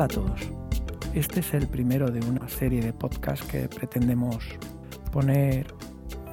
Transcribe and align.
Hola 0.00 0.06
a 0.06 0.16
todos. 0.16 0.40
Este 1.12 1.40
es 1.40 1.52
el 1.52 1.68
primero 1.68 2.10
de 2.10 2.20
una 2.26 2.48
serie 2.48 2.80
de 2.80 2.94
podcasts 2.94 3.44
que 3.44 3.68
pretendemos 3.68 4.46
poner 5.12 5.74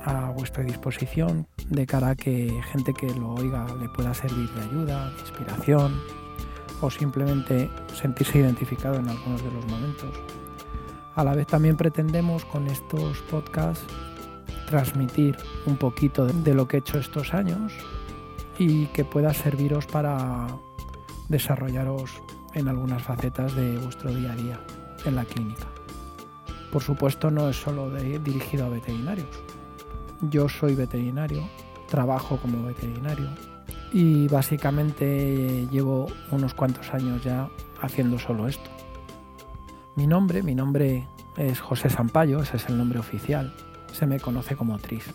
a 0.06 0.30
vuestra 0.30 0.64
disposición 0.64 1.46
de 1.70 1.86
cara 1.86 2.12
a 2.12 2.16
que 2.16 2.50
gente 2.72 2.94
que 2.94 3.14
lo 3.14 3.34
oiga 3.34 3.68
le 3.78 3.90
pueda 3.90 4.14
servir 4.14 4.50
de 4.52 4.62
ayuda, 4.62 5.12
de 5.12 5.20
inspiración 5.20 6.00
o 6.80 6.90
simplemente 6.90 7.70
sentirse 7.94 8.38
identificado 8.38 9.00
en 9.00 9.10
algunos 9.10 9.44
de 9.44 9.52
los 9.52 9.66
momentos. 9.66 10.16
A 11.16 11.26
la 11.26 11.36
vez 11.36 11.48
también 11.48 11.76
pretendemos 11.76 12.46
con 12.46 12.68
estos 12.68 13.18
podcasts 13.24 13.86
transmitir 14.70 15.36
un 15.66 15.76
poquito 15.76 16.26
de 16.26 16.54
lo 16.54 16.70
que 16.70 16.78
he 16.78 16.80
hecho 16.80 17.00
estos 17.00 17.34
años 17.34 17.74
y 18.58 18.86
que 18.94 19.04
pueda 19.04 19.34
serviros 19.34 19.86
para 19.88 20.48
desarrollaros 21.28 22.22
en 22.58 22.68
algunas 22.68 23.04
facetas 23.04 23.56
de 23.56 23.78
vuestro 23.78 24.12
día 24.12 24.32
a 24.32 24.36
día 24.36 24.60
en 25.06 25.16
la 25.16 25.26
clínica. 25.26 25.68
Por 26.72 26.82
supuesto 26.82 27.30
no 27.32 27.48
es 27.50 27.56
solo 27.56 27.92
dirigido 27.92 28.66
a 28.66 28.70
veterinarios. 28.70 29.30
Yo 30.22 30.50
soy 30.50 30.74
veterinario, 30.76 31.48
trabajo 31.88 32.38
como 32.38 32.66
veterinario 32.66 33.30
y 33.94 34.28
básicamente 34.28 35.68
llevo 35.72 36.08
unos 36.32 36.54
cuantos 36.54 36.94
años 36.94 37.24
ya 37.24 37.48
haciendo 37.82 38.18
solo 38.18 38.48
esto. 38.48 38.70
Mi 39.96 40.08
nombre, 40.08 40.42
mi 40.42 40.56
nombre 40.56 41.08
es 41.38 41.60
José 41.60 41.90
Sampaio, 41.90 42.42
ese 42.42 42.58
es 42.58 42.68
el 42.70 42.78
nombre 42.78 43.00
oficial. 43.00 43.54
Se 43.94 44.06
me 44.06 44.20
conoce 44.20 44.56
como 44.56 44.78
Tris. 44.80 45.06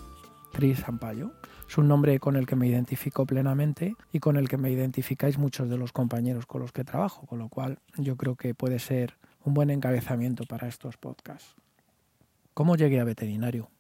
Tris 0.53 0.79
Sampaio. 0.79 1.33
Es 1.73 1.79
un 1.79 1.89
nombre 1.89 2.21
con 2.21 2.37
el 2.37 2.47
que 2.47 2.55
me 2.55 2.69
identifico 2.69 3.25
plenamente 3.25 3.97
y 4.13 4.19
con 4.19 4.37
el 4.37 4.47
que 4.47 4.59
me 4.59 4.71
identificáis 4.71 5.39
muchos 5.39 5.71
de 5.71 5.79
los 5.79 5.91
compañeros 5.91 6.45
con 6.45 6.61
los 6.61 6.71
que 6.71 6.85
trabajo, 6.85 7.27
con 7.27 7.39
lo 7.39 7.49
cual 7.49 7.79
yo 7.97 8.15
creo 8.19 8.37
que 8.37 8.55
puede 8.55 8.79
ser 8.79 9.15
un 9.43 9.55
buen 9.55 9.71
encabezamiento 9.71 10.45
para 10.45 10.69
estos 10.69 10.99
podcasts. 10.99 11.57
¿Cómo 12.53 12.77
llegué 12.77 13.01
a 13.01 13.05
veterinario? 13.05 13.71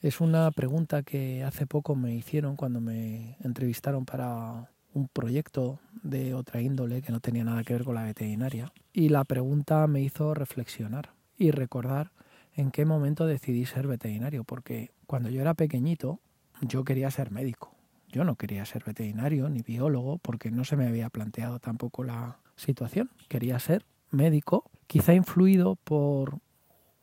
Es 0.00 0.22
una 0.22 0.50
pregunta 0.50 1.02
que 1.02 1.44
hace 1.44 1.66
poco 1.66 1.94
me 1.94 2.14
hicieron 2.14 2.56
cuando 2.56 2.80
me 2.80 3.36
entrevistaron 3.44 4.06
para 4.06 4.70
un 4.94 5.06
proyecto 5.06 5.78
de 6.02 6.32
otra 6.32 6.62
índole 6.62 7.02
que 7.02 7.12
no 7.12 7.20
tenía 7.20 7.44
nada 7.44 7.64
que 7.64 7.74
ver 7.74 7.84
con 7.84 7.96
la 7.96 8.04
veterinaria. 8.04 8.72
Y 8.94 9.10
la 9.10 9.24
pregunta 9.24 9.86
me 9.88 10.00
hizo 10.00 10.32
reflexionar 10.32 11.10
y 11.36 11.50
recordar 11.50 12.12
en 12.54 12.70
qué 12.70 12.86
momento 12.86 13.26
decidí 13.26 13.66
ser 13.66 13.86
veterinario, 13.86 14.44
porque 14.44 14.92
cuando 15.06 15.28
yo 15.28 15.42
era 15.42 15.52
pequeñito 15.52 16.18
yo 16.60 16.84
quería 16.84 17.10
ser 17.10 17.30
médico. 17.30 17.74
Yo 18.08 18.24
no 18.24 18.36
quería 18.36 18.64
ser 18.64 18.84
veterinario 18.84 19.48
ni 19.48 19.62
biólogo 19.62 20.18
porque 20.18 20.50
no 20.50 20.64
se 20.64 20.76
me 20.76 20.86
había 20.86 21.10
planteado 21.10 21.58
tampoco 21.58 22.04
la 22.04 22.38
situación. 22.56 23.10
Quería 23.28 23.58
ser 23.58 23.84
médico, 24.10 24.70
quizá 24.86 25.14
influido 25.14 25.76
por 25.76 26.38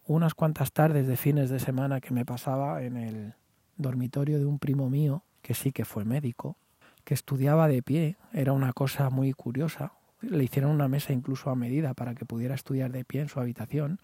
unas 0.06 0.34
cuantas 0.34 0.72
tardes 0.72 1.08
de 1.08 1.18
fines 1.18 1.50
de 1.50 1.59
semana 1.59 2.02
que 2.02 2.14
me 2.14 2.26
pasaba 2.26 2.84
en 2.84 2.98
el 2.98 3.34
dormitorio 3.78 4.40
de 4.40 4.46
un 4.46 4.59
primo 4.59 4.90
mío, 4.90 5.24
que 5.42 5.54
sí 5.54 5.72
que 5.72 5.86
fue 5.86 6.06
médico, 6.06 6.58
que 7.04 7.14
estudiaba 7.14 7.68
de 7.68 7.81
pie. 7.81 8.18
Era 8.31 8.54
una 8.54 8.74
cosa 8.74 9.09
muy 9.09 9.34
curiosa. 9.34 9.94
Le 10.22 10.44
hicieron 10.44 10.72
una 10.72 10.88
mesa 10.88 11.14
incluso 11.14 11.50
a 11.50 11.56
medida 11.56 11.94
para 11.94 12.16
que 12.16 12.26
pudiera 12.26 12.56
estudiar 12.56 12.92
de 12.92 13.04
pie 13.04 13.22
en 13.22 13.30
su 13.30 13.40
habitación 13.40 14.00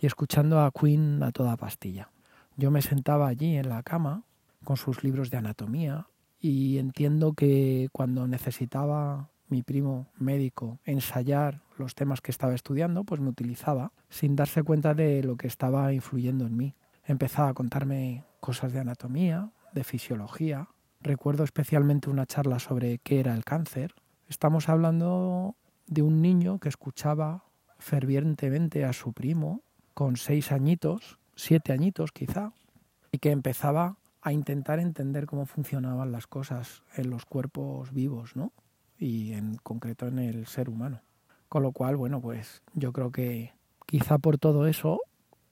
y 0.00 0.06
escuchando 0.06 0.60
a 0.60 0.70
Queen 0.70 1.22
a 1.22 1.32
toda 1.32 1.56
pastilla. 1.56 2.10
Yo 2.56 2.70
me 2.70 2.82
sentaba 2.82 3.28
allí 3.28 3.56
en 3.56 3.68
la 3.68 3.82
cama 3.82 4.24
con 4.64 4.76
sus 4.76 5.04
libros 5.04 5.30
de 5.30 5.36
anatomía 5.36 6.08
y 6.40 6.78
entiendo 6.78 7.32
que 7.32 7.88
cuando 7.92 8.26
necesitaba 8.26 9.30
mi 9.48 9.62
primo 9.62 10.08
médico 10.18 10.78
ensayar 10.84 11.62
los 11.78 11.94
temas 11.94 12.20
que 12.20 12.30
estaba 12.30 12.54
estudiando, 12.54 13.04
pues 13.04 13.20
me 13.20 13.28
utilizaba 13.28 13.92
sin 14.08 14.36
darse 14.36 14.62
cuenta 14.62 14.94
de 14.94 15.22
lo 15.22 15.36
que 15.36 15.46
estaba 15.46 15.92
influyendo 15.92 16.46
en 16.46 16.56
mí. 16.56 16.74
Empezaba 17.04 17.50
a 17.50 17.54
contarme 17.54 18.24
cosas 18.40 18.72
de 18.72 18.80
anatomía, 18.80 19.50
de 19.72 19.84
fisiología. 19.84 20.68
Recuerdo 21.00 21.44
especialmente 21.44 22.10
una 22.10 22.26
charla 22.26 22.58
sobre 22.58 22.98
qué 22.98 23.20
era 23.20 23.34
el 23.34 23.44
cáncer. 23.44 23.94
Estamos 24.28 24.68
hablando 24.68 25.56
de 25.86 26.02
un 26.02 26.22
niño 26.22 26.58
que 26.58 26.68
escuchaba 26.68 27.44
fervientemente 27.78 28.84
a 28.84 28.92
su 28.92 29.12
primo 29.12 29.62
con 29.92 30.16
seis 30.16 30.52
añitos, 30.52 31.18
siete 31.36 31.72
añitos 31.72 32.12
quizá, 32.12 32.52
y 33.12 33.18
que 33.18 33.30
empezaba 33.30 33.96
a 34.24 34.32
intentar 34.32 34.80
entender 34.80 35.26
cómo 35.26 35.44
funcionaban 35.44 36.10
las 36.10 36.26
cosas 36.26 36.82
en 36.96 37.10
los 37.10 37.26
cuerpos 37.26 37.92
vivos, 37.92 38.36
¿no? 38.36 38.52
Y 38.98 39.34
en 39.34 39.56
concreto 39.56 40.06
en 40.06 40.18
el 40.18 40.46
ser 40.46 40.70
humano. 40.70 41.02
Con 41.50 41.62
lo 41.62 41.72
cual, 41.72 41.96
bueno, 41.96 42.22
pues 42.22 42.62
yo 42.72 42.90
creo 42.94 43.12
que 43.12 43.52
quizá 43.84 44.16
por 44.16 44.38
todo 44.38 44.66
eso 44.66 45.02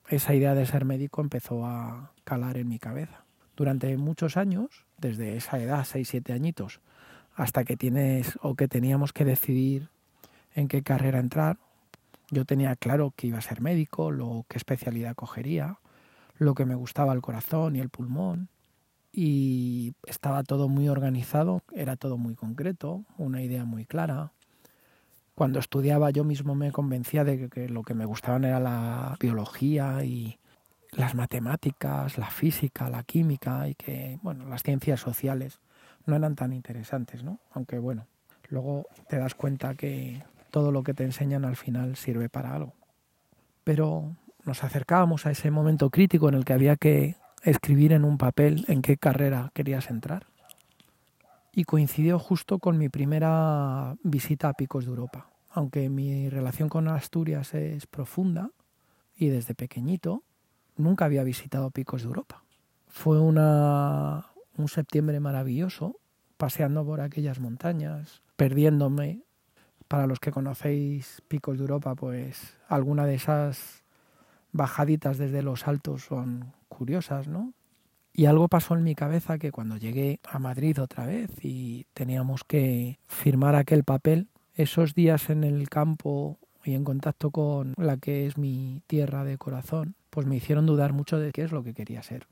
esa 0.08 0.34
idea 0.34 0.54
de 0.54 0.64
ser 0.64 0.86
médico 0.86 1.20
empezó 1.20 1.66
a 1.66 2.12
calar 2.24 2.56
en 2.56 2.68
mi 2.68 2.78
cabeza. 2.78 3.26
Durante 3.56 3.94
muchos 3.98 4.38
años, 4.38 4.86
desde 4.96 5.36
esa 5.36 5.58
edad, 5.58 5.84
6, 5.84 6.08
7 6.08 6.32
añitos, 6.32 6.80
hasta 7.34 7.64
que 7.64 7.76
tienes 7.76 8.38
o 8.40 8.54
que 8.54 8.68
teníamos 8.68 9.12
que 9.12 9.26
decidir 9.26 9.90
en 10.54 10.68
qué 10.68 10.82
carrera 10.82 11.18
entrar, 11.18 11.58
yo 12.30 12.46
tenía 12.46 12.74
claro 12.76 13.12
que 13.14 13.26
iba 13.26 13.36
a 13.36 13.42
ser 13.42 13.60
médico, 13.60 14.10
lo 14.10 14.46
qué 14.48 14.56
especialidad 14.56 15.14
cogería, 15.14 15.78
lo 16.38 16.54
que 16.54 16.64
me 16.64 16.74
gustaba 16.74 17.12
el 17.12 17.20
corazón 17.20 17.76
y 17.76 17.80
el 17.80 17.90
pulmón, 17.90 18.48
y 19.12 19.94
estaba 20.06 20.42
todo 20.42 20.68
muy 20.68 20.88
organizado, 20.88 21.62
era 21.72 21.96
todo 21.96 22.16
muy 22.16 22.34
concreto, 22.34 23.04
una 23.18 23.42
idea 23.42 23.64
muy 23.64 23.84
clara. 23.84 24.32
Cuando 25.34 25.58
estudiaba 25.58 26.10
yo 26.10 26.24
mismo 26.24 26.54
me 26.54 26.72
convencía 26.72 27.24
de 27.24 27.48
que, 27.48 27.68
lo 27.68 27.82
que 27.82 27.94
me 27.94 28.06
gustaban 28.06 28.44
era 28.44 28.58
la 28.58 29.16
biología 29.20 30.02
y 30.04 30.38
las 30.92 31.14
matemáticas, 31.14 32.18
la 32.18 32.30
física, 32.30 32.88
la 32.90 33.02
química 33.02 33.68
y 33.68 33.74
que, 33.74 34.18
bueno, 34.22 34.46
las 34.46 34.62
ciencias 34.62 35.00
sociales 35.00 35.60
no 36.06 36.16
eran 36.16 36.34
tan 36.34 36.52
interesantes, 36.52 37.22
¿no? 37.22 37.38
Aunque 37.52 37.78
bueno, 37.78 38.06
luego 38.48 38.86
te 39.08 39.18
das 39.18 39.34
cuenta 39.34 39.74
que 39.74 40.22
todo 40.50 40.70
lo 40.70 40.82
que 40.82 40.94
te 40.94 41.04
enseñan 41.04 41.44
al 41.44 41.56
final 41.56 41.96
sirve 41.96 42.28
para 42.28 42.54
algo. 42.54 42.74
Pero 43.64 44.16
nos 44.44 44.64
acercábamos 44.64 45.26
a 45.26 45.30
ese 45.30 45.50
momento 45.50 45.90
crítico 45.90 46.28
en 46.28 46.34
el 46.34 46.44
que 46.44 46.52
había 46.52 46.76
que 46.76 47.16
escribir 47.42 47.92
en 47.92 48.04
un 48.04 48.18
papel 48.18 48.64
en 48.68 48.82
qué 48.82 48.96
carrera 48.96 49.50
querías 49.54 49.90
entrar. 49.90 50.26
Y 51.52 51.64
coincidió 51.64 52.18
justo 52.18 52.58
con 52.58 52.78
mi 52.78 52.88
primera 52.88 53.96
visita 54.02 54.48
a 54.48 54.54
Picos 54.54 54.84
de 54.84 54.90
Europa. 54.90 55.28
Aunque 55.50 55.90
mi 55.90 56.30
relación 56.30 56.68
con 56.68 56.88
Asturias 56.88 57.52
es 57.52 57.86
profunda 57.86 58.50
y 59.16 59.28
desde 59.28 59.54
pequeñito 59.54 60.22
nunca 60.76 61.04
había 61.04 61.24
visitado 61.24 61.70
Picos 61.70 62.02
de 62.02 62.08
Europa. 62.08 62.42
Fue 62.88 63.20
una, 63.20 64.26
un 64.56 64.68
septiembre 64.68 65.20
maravilloso, 65.20 65.98
paseando 66.36 66.84
por 66.84 67.00
aquellas 67.00 67.38
montañas, 67.38 68.22
perdiéndome. 68.36 69.22
Para 69.88 70.06
los 70.06 70.20
que 70.20 70.30
conocéis 70.30 71.22
Picos 71.28 71.58
de 71.58 71.64
Europa, 71.64 71.94
pues 71.94 72.56
alguna 72.68 73.04
de 73.04 73.16
esas 73.16 73.81
bajaditas 74.52 75.18
desde 75.18 75.42
los 75.42 75.66
altos 75.66 76.04
son 76.04 76.52
curiosas, 76.68 77.28
¿no? 77.28 77.52
Y 78.14 78.26
algo 78.26 78.48
pasó 78.48 78.74
en 78.74 78.84
mi 78.84 78.94
cabeza 78.94 79.38
que 79.38 79.52
cuando 79.52 79.78
llegué 79.78 80.20
a 80.28 80.38
Madrid 80.38 80.80
otra 80.80 81.06
vez 81.06 81.30
y 81.42 81.86
teníamos 81.94 82.44
que 82.44 82.98
firmar 83.06 83.54
aquel 83.54 83.84
papel, 83.84 84.28
esos 84.54 84.94
días 84.94 85.30
en 85.30 85.44
el 85.44 85.70
campo 85.70 86.38
y 86.62 86.74
en 86.74 86.84
contacto 86.84 87.30
con 87.30 87.72
la 87.78 87.96
que 87.96 88.26
es 88.26 88.36
mi 88.36 88.82
tierra 88.86 89.24
de 89.24 89.38
corazón, 89.38 89.94
pues 90.10 90.26
me 90.26 90.36
hicieron 90.36 90.66
dudar 90.66 90.92
mucho 90.92 91.18
de 91.18 91.32
qué 91.32 91.42
es 91.42 91.52
lo 91.52 91.64
que 91.64 91.72
quería 91.72 92.02
ser. 92.02 92.26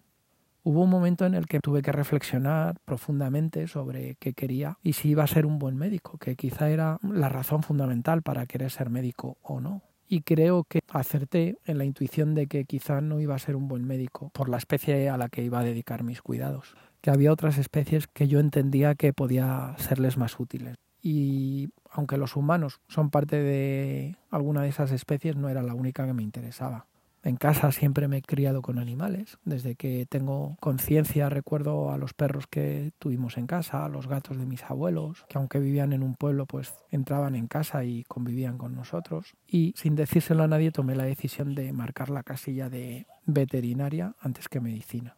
Hubo 0.63 0.83
un 0.83 0.91
momento 0.91 1.25
en 1.25 1.35
el 1.35 1.47
que 1.47 1.61
tuve 1.61 1.81
que 1.81 1.93
reflexionar 1.93 2.79
profundamente 2.85 3.67
sobre 3.67 4.17
qué 4.17 4.35
quería 4.35 4.77
y 4.83 4.93
si 4.93 5.09
iba 5.09 5.25
a 5.25 5.27
ser 5.27 5.47
un 5.47 5.59
buen 5.59 5.77
médico, 5.77 6.19
que 6.19 6.37
quizá 6.37 6.69
era 6.69 6.99
la 7.03 7.31
razón 7.31 7.63
fundamental 7.63 8.21
para 8.21 8.45
querer 8.45 8.71
ser 8.71 8.91
médico 8.91 9.39
o 9.41 9.61
no 9.61 9.81
y 10.13 10.23
creo 10.23 10.65
que 10.65 10.81
acerté 10.89 11.57
en 11.65 11.79
la 11.79 11.85
intuición 11.85 12.35
de 12.35 12.49
que 12.49 12.65
quizá 12.65 13.01
no 13.01 13.21
iba 13.21 13.37
a 13.37 13.39
ser 13.39 13.55
un 13.55 13.69
buen 13.69 13.87
médico 13.87 14.31
por 14.31 14.49
la 14.49 14.57
especie 14.57 15.09
a 15.09 15.17
la 15.17 15.29
que 15.29 15.45
iba 15.45 15.61
a 15.61 15.65
dedicar 15.65 16.03
mis 16.03 16.21
cuidados, 16.21 16.75
que 17.01 17.11
había 17.11 17.33
otras 17.33 17.59
especies 17.59 18.09
que 18.09 18.27
yo 18.27 18.41
entendía 18.41 18.97
que 18.97 19.13
podía 19.13 19.77
serles 19.79 20.17
más 20.17 20.41
útiles. 20.41 20.75
Y 21.01 21.69
aunque 21.89 22.17
los 22.17 22.35
humanos 22.35 22.81
son 22.89 23.11
parte 23.11 23.41
de 23.41 24.17
alguna 24.31 24.63
de 24.63 24.71
esas 24.71 24.91
especies, 24.91 25.37
no 25.37 25.49
era 25.49 25.63
la 25.63 25.75
única 25.75 26.05
que 26.05 26.13
me 26.13 26.25
interesaba. 26.25 26.87
En 27.23 27.37
casa 27.37 27.71
siempre 27.71 28.09
me 28.09 28.19
he 28.19 28.23
criado 28.23 28.63
con 28.63 28.79
animales. 28.79 29.39
Desde 29.45 29.75
que 29.75 30.07
tengo 30.07 30.57
conciencia 30.61 31.29
recuerdo 31.29 31.93
a 31.93 31.99
los 31.99 32.15
perros 32.15 32.47
que 32.47 32.93
tuvimos 32.99 33.37
en 33.37 33.47
casa, 33.47 33.85
a 33.85 33.91
los 33.91 34.07
gatos 34.07 34.39
de 34.39 34.47
mis 34.47 34.65
abuelos, 34.65 35.27
que 35.29 35.37
aunque 35.37 35.59
vivían 35.59 35.93
en 35.93 36.03
un 36.03 36.15
pueblo, 36.15 36.47
pues 36.47 36.73
entraban 36.91 37.35
en 37.35 37.47
casa 37.47 37.85
y 37.85 38.05
convivían 38.05 38.57
con 38.57 38.75
nosotros. 38.75 39.35
Y 39.47 39.75
sin 39.77 39.97
decírselo 39.97 40.45
a 40.45 40.49
nadie 40.49 40.73
tomé 40.73 40.95
la 40.95 41.05
decisión 41.05 41.55
de 41.55 41.73
marcar 41.75 42.09
la 42.09 42.23
casilla 42.23 42.71
de 42.71 43.07
veterinaria 43.27 44.15
antes 44.21 44.49
que 44.49 44.61
medicina. 44.61 45.17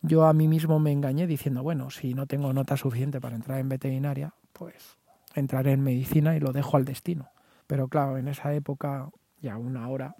Yo 0.00 0.24
a 0.24 0.32
mí 0.32 0.48
mismo 0.48 0.78
me 0.80 0.92
engañé 0.92 1.26
diciendo, 1.26 1.62
bueno, 1.62 1.90
si 1.90 2.14
no 2.14 2.26
tengo 2.26 2.52
nota 2.52 2.76
suficiente 2.76 3.20
para 3.20 3.36
entrar 3.36 3.58
en 3.58 3.68
veterinaria, 3.68 4.34
pues 4.52 4.98
entraré 5.34 5.72
en 5.72 5.82
medicina 5.82 6.36
y 6.36 6.40
lo 6.40 6.52
dejo 6.52 6.76
al 6.76 6.84
destino 6.84 7.30
Pero 7.66 7.88
claro, 7.88 8.18
en 8.18 8.28
esa 8.28 8.54
época 8.54 9.10
y 9.40 9.48
aún 9.48 9.76
ahora 9.76 10.14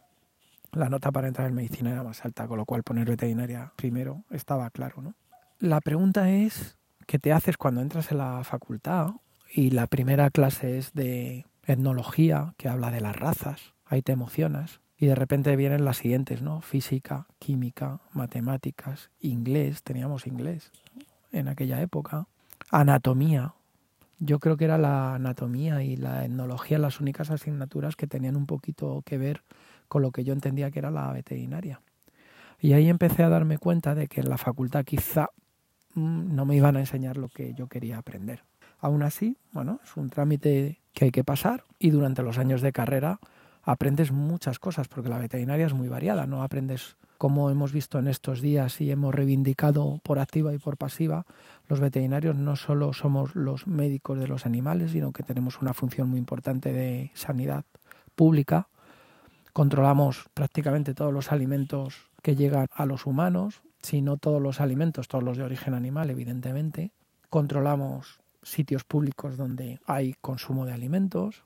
la 0.77 0.89
nota 0.89 1.13
para 1.13 1.29
entrar 1.29 1.49
en 1.49 1.55
medicina 1.55 1.91
era 1.91 2.03
más 2.03 2.25
alta, 2.25 2.47
con 2.47 2.59
lo 2.59 2.65
cual 2.65 2.83
poner 2.83 3.09
veterinaria 3.09 3.73
primero 3.77 4.25
estaba 4.31 4.71
claro, 4.71 5.03
¿no? 5.03 5.15
La 5.59 5.81
pregunta 5.81 6.31
es, 6.31 6.77
¿qué 7.07 7.19
te 7.19 7.33
haces 7.33 7.57
cuando 7.57 7.81
entras 7.81 8.11
en 8.11 8.19
la 8.19 8.43
facultad? 8.45 9.11
Y 9.53 9.71
la 9.71 9.87
primera 9.87 10.31
clase 10.31 10.79
es 10.79 10.93
de 10.93 11.47
etnología, 11.67 12.55
que 12.57 12.69
habla 12.69 12.91
de 12.91 13.01
las 13.01 13.17
razas, 13.17 13.75
ahí 13.87 14.03
te 14.03 14.13
emocionas. 14.13 14.81
Y 14.97 15.07
de 15.07 15.15
repente 15.15 15.55
vienen 15.57 15.85
las 15.85 15.99
siguientes, 15.99 16.43
¿no? 16.43 16.61
Física, 16.61 17.27
química, 17.39 18.01
matemáticas, 18.13 19.11
inglés, 19.21 19.83
teníamos 19.83 20.27
inglés 20.27 20.73
en 21.33 21.49
aquella 21.49 21.81
época, 21.81 22.27
anatomía. 22.71 23.55
Yo 24.19 24.39
creo 24.39 24.57
que 24.57 24.65
era 24.65 24.79
la 24.79 25.15
anatomía 25.15 25.83
y 25.83 25.97
la 25.97 26.25
etnología 26.25 26.79
las 26.79 27.01
únicas 27.01 27.31
asignaturas 27.31 27.97
que 27.97 28.07
tenían 28.07 28.37
un 28.37 28.47
poquito 28.47 29.03
que 29.05 29.19
ver 29.19 29.43
con 29.89 30.03
lo 30.03 30.11
que 30.11 30.25
yo 30.25 30.33
entendía 30.33 30.71
que 30.71 30.79
era 30.79 30.91
la 30.91 31.13
veterinaria. 31.13 31.81
Y 32.61 32.73
ahí 32.73 32.89
empecé 32.89 33.23
a 33.23 33.29
darme 33.29 33.59
cuenta 33.59 33.95
de 33.95 34.09
que 34.09 34.21
en 34.21 34.29
la 34.29 34.39
facultad 34.39 34.85
quizá 34.85 35.31
mm, 35.95 36.35
no 36.35 36.45
me 36.45 36.57
iban 36.57 36.77
a 36.77 36.81
enseñar 36.81 37.17
lo 37.17 37.29
que 37.29 37.55
yo 37.55 37.67
quería 37.67 37.99
aprender. 37.99 38.43
Aún 38.81 39.03
así, 39.03 39.37
bueno, 39.53 39.81
es 39.85 39.97
un 39.97 40.11
trámite 40.11 40.81
que 40.93 41.07
hay 41.07 41.11
que 41.11 41.25
pasar 41.25 41.65
y 41.79 41.91
durante 41.91 42.23
los 42.23 42.39
años 42.39 42.61
de 42.61 42.73
carrera 42.73 43.19
aprendes 43.63 44.13
muchas 44.13 44.59
cosas 44.59 44.89
porque 44.89 45.09
la 45.09 45.19
veterinaria 45.19 45.67
es 45.67 45.75
muy 45.75 45.89
variada, 45.89 46.27
no 46.27 46.43
aprendes 46.43 46.97
como 47.19 47.51
hemos 47.51 47.73
visto 47.73 47.99
en 47.99 48.09
estos 48.09 48.41
días 48.41 48.81
y 48.81 48.91
hemos 48.91 49.15
reivindicado 49.15 50.01
por 50.03 50.19
activa 50.19 50.53
y 50.53 50.59
por 50.59 50.77
pasiva, 50.77 51.25
los 51.69 51.81
veterinarios 51.81 52.37
no 52.37 52.57
solo 52.57 52.93
somos 52.93 53.35
los 53.35 53.67
médicos 53.67 54.19
de 54.19 54.29
los 54.29 54.47
animales, 54.47 54.91
sino 54.91 55.13
que 55.13 55.23
tenemos 55.23 55.63
una 55.63 55.73
función 55.73 56.09
muy 56.11 56.19
importante 56.19 56.73
de 56.73 57.11
sanidad 57.15 57.65
pública. 58.15 58.69
Controlamos 59.55 60.29
prácticamente 60.35 60.95
todos 60.95 61.13
los 61.13 61.31
alimentos 61.31 62.11
que 62.23 62.35
llegan 62.35 62.67
a 62.75 62.87
los 62.87 63.07
humanos, 63.07 63.63
si 63.83 64.03
no 64.03 64.17
todos 64.17 64.43
los 64.43 64.61
alimentos, 64.61 65.07
todos 65.07 65.23
los 65.23 65.37
de 65.37 65.45
origen 65.45 65.75
animal, 65.75 66.11
evidentemente. 66.11 66.91
Controlamos 67.31 68.19
sitios 68.43 68.83
públicos 68.83 69.37
donde 69.37 69.79
hay 69.87 70.15
consumo 70.21 70.67
de 70.67 70.73
alimentos, 70.73 71.45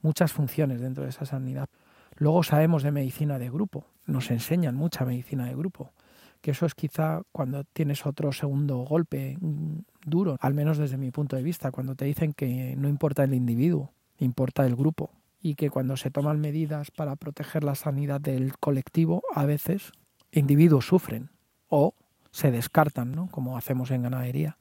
muchas 0.00 0.32
funciones 0.32 0.80
dentro 0.80 1.04
de 1.04 1.10
esa 1.10 1.26
sanidad. 1.26 1.68
Luego 2.16 2.42
sabemos 2.44 2.82
de 2.82 2.92
medicina 2.92 3.38
de 3.38 3.50
grupo, 3.50 3.84
nos 4.06 4.30
enseñan 4.30 4.74
mucha 4.74 5.04
medicina 5.04 5.44
de 5.44 5.54
grupo, 5.54 5.92
que 6.40 6.52
eso 6.52 6.64
es 6.64 6.74
quizá 6.74 7.20
cuando 7.30 7.64
tienes 7.64 8.06
otro 8.06 8.32
segundo 8.32 8.78
golpe 8.78 9.36
mm, 9.38 9.80
duro, 10.06 10.38
al 10.40 10.54
menos 10.54 10.78
desde 10.78 10.96
mi 10.96 11.10
punto 11.10 11.36
de 11.36 11.42
vista, 11.42 11.72
cuando 11.72 11.94
te 11.94 12.06
dicen 12.06 12.32
que 12.32 12.74
no 12.78 12.88
importa 12.88 13.22
el 13.22 13.34
individuo, 13.34 13.92
importa 14.18 14.64
el 14.64 14.76
grupo 14.76 15.10
y 15.44 15.56
que 15.56 15.68
cuando 15.68 15.98
se 15.98 16.10
toman 16.10 16.40
medidas 16.40 16.90
para 16.90 17.16
proteger 17.16 17.64
la 17.64 17.74
sanidad 17.74 18.18
del 18.18 18.56
colectivo, 18.56 19.22
a 19.34 19.44
veces 19.44 19.92
individuos 20.32 20.86
sufren 20.86 21.28
o 21.68 21.94
se 22.30 22.50
descartan, 22.50 23.12
¿no? 23.12 23.28
como 23.28 23.58
hacemos 23.58 23.90
en 23.90 24.04
ganadería 24.04 24.56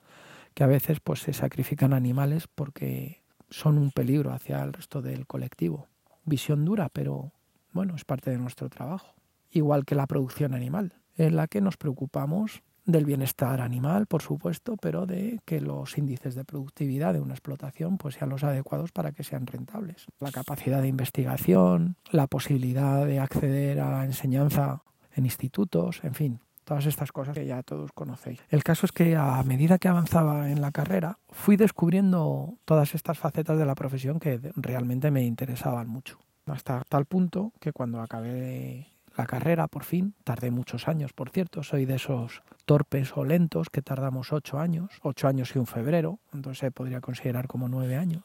que 0.54 0.66
a 0.66 0.68
veces 0.68 1.00
pues 1.00 1.22
se 1.22 1.32
sacrifican 1.32 1.94
animales 1.94 2.50
porque 2.54 3.24
son 3.50 3.78
un 3.78 3.92
peligro 3.92 4.34
hacia 4.34 4.62
el 4.62 4.74
resto 4.74 5.02
del 5.02 5.26
colectivo. 5.26 5.88
Visión 6.26 6.66
dura, 6.66 6.90
pero 6.90 7.32
bueno, 7.72 7.96
es 7.96 8.04
parte 8.04 8.30
de 8.30 8.38
nuestro 8.38 8.70
trabajo. 8.70 9.16
Igual 9.52 9.86
que 9.86 9.96
la 9.96 10.06
producción 10.06 10.54
animal, 10.54 10.96
en 11.16 11.38
la 11.38 11.48
que 11.48 11.62
nos 11.62 11.78
preocupamos 11.78 12.62
del 12.86 13.06
bienestar 13.06 13.62
animal, 13.62 14.08
por 14.08 14.22
supuesto, 14.22 14.76
pero 14.78 15.06
de 15.06 15.40
que 15.46 15.62
los 15.62 15.98
índices 15.98 16.36
de 16.36 16.46
productividad 16.46 17.14
de 17.14 17.22
una 17.22 17.34
explotación 17.34 17.98
pues 17.98 18.16
sean 18.16 18.30
los 18.30 18.44
adecuados 18.44 18.92
para 18.92 19.12
que 19.12 19.24
sean 19.24 19.48
rentables. 19.48 20.06
La 20.20 20.32
capacidad 20.32 20.82
de 20.82 20.88
investigación, 20.88 21.96
la 22.12 22.28
posibilidad 22.28 23.06
de 23.06 23.20
acceder 23.20 23.80
a 23.80 23.92
la 23.92 24.06
enseñanza 24.06 24.84
en 25.16 25.26
institutos, 25.26 26.02
en 26.04 26.14
fin, 26.14 26.40
todas 26.64 26.86
estas 26.86 27.12
cosas 27.12 27.36
que 27.36 27.46
ya 27.46 27.64
todos 27.64 27.92
conocéis. 27.94 28.40
El 28.50 28.64
caso 28.64 28.86
es 28.86 28.92
que 28.92 29.16
a 29.16 29.42
medida 29.44 29.78
que 29.78 29.88
avanzaba 29.88 30.50
en 30.50 30.62
la 30.62 30.72
carrera, 30.72 31.20
fui 31.30 31.56
descubriendo 31.56 32.58
todas 32.66 32.96
estas 32.96 33.18
facetas 33.20 33.58
de 33.58 33.66
la 33.66 33.76
profesión 33.76 34.20
que 34.20 34.40
realmente 34.56 35.12
me 35.12 35.24
interesaban 35.24 35.88
mucho. 35.88 36.20
Hasta 36.46 36.84
tal 36.90 37.06
punto 37.06 37.54
que 37.60 37.72
cuando 37.72 38.02
acabé 38.02 38.88
la 39.16 39.26
carrera, 39.26 39.68
por 39.68 39.84
fin, 39.84 40.16
tardé 40.24 40.52
muchos 40.52 40.88
años, 40.88 41.14
por 41.14 41.30
cierto, 41.30 41.64
soy 41.64 41.86
de 41.86 41.96
esos 41.96 42.42
torpes 42.66 43.16
o 43.16 43.24
lentos 43.24 43.70
que 43.70 43.82
tardamos 43.82 44.34
ocho 44.34 44.60
años, 44.60 44.92
ocho 45.02 45.28
años 45.28 45.56
y 45.56 45.60
un 45.60 45.68
febrero, 45.68 46.20
entonces 46.34 46.60
se 46.60 46.72
podría 46.72 47.02
considerar 47.02 47.48
como 47.48 47.68
nueve 47.68 47.96
años. 47.96 48.24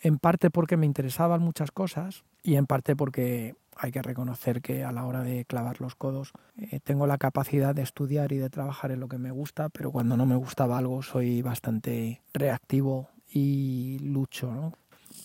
En 0.00 0.18
parte 0.18 0.50
porque 0.50 0.76
me 0.76 0.86
interesaban 0.86 1.42
muchas 1.42 1.72
cosas 1.72 2.24
y 2.42 2.54
en 2.54 2.66
parte 2.66 2.94
porque 2.94 3.56
hay 3.76 3.90
que 3.90 4.02
reconocer 4.02 4.60
que 4.60 4.84
a 4.84 4.92
la 4.92 5.04
hora 5.04 5.22
de 5.22 5.44
clavar 5.44 5.80
los 5.80 5.94
codos 5.94 6.32
eh, 6.56 6.80
tengo 6.80 7.06
la 7.06 7.18
capacidad 7.18 7.74
de 7.74 7.82
estudiar 7.82 8.32
y 8.32 8.38
de 8.38 8.50
trabajar 8.50 8.90
en 8.90 9.00
lo 9.00 9.08
que 9.08 9.18
me 9.18 9.30
gusta, 9.30 9.68
pero 9.68 9.90
cuando 9.90 10.16
no 10.16 10.26
me 10.26 10.36
gustaba 10.36 10.78
algo 10.78 11.02
soy 11.02 11.42
bastante 11.42 12.22
reactivo 12.32 13.08
y 13.30 13.98
lucho. 14.00 14.72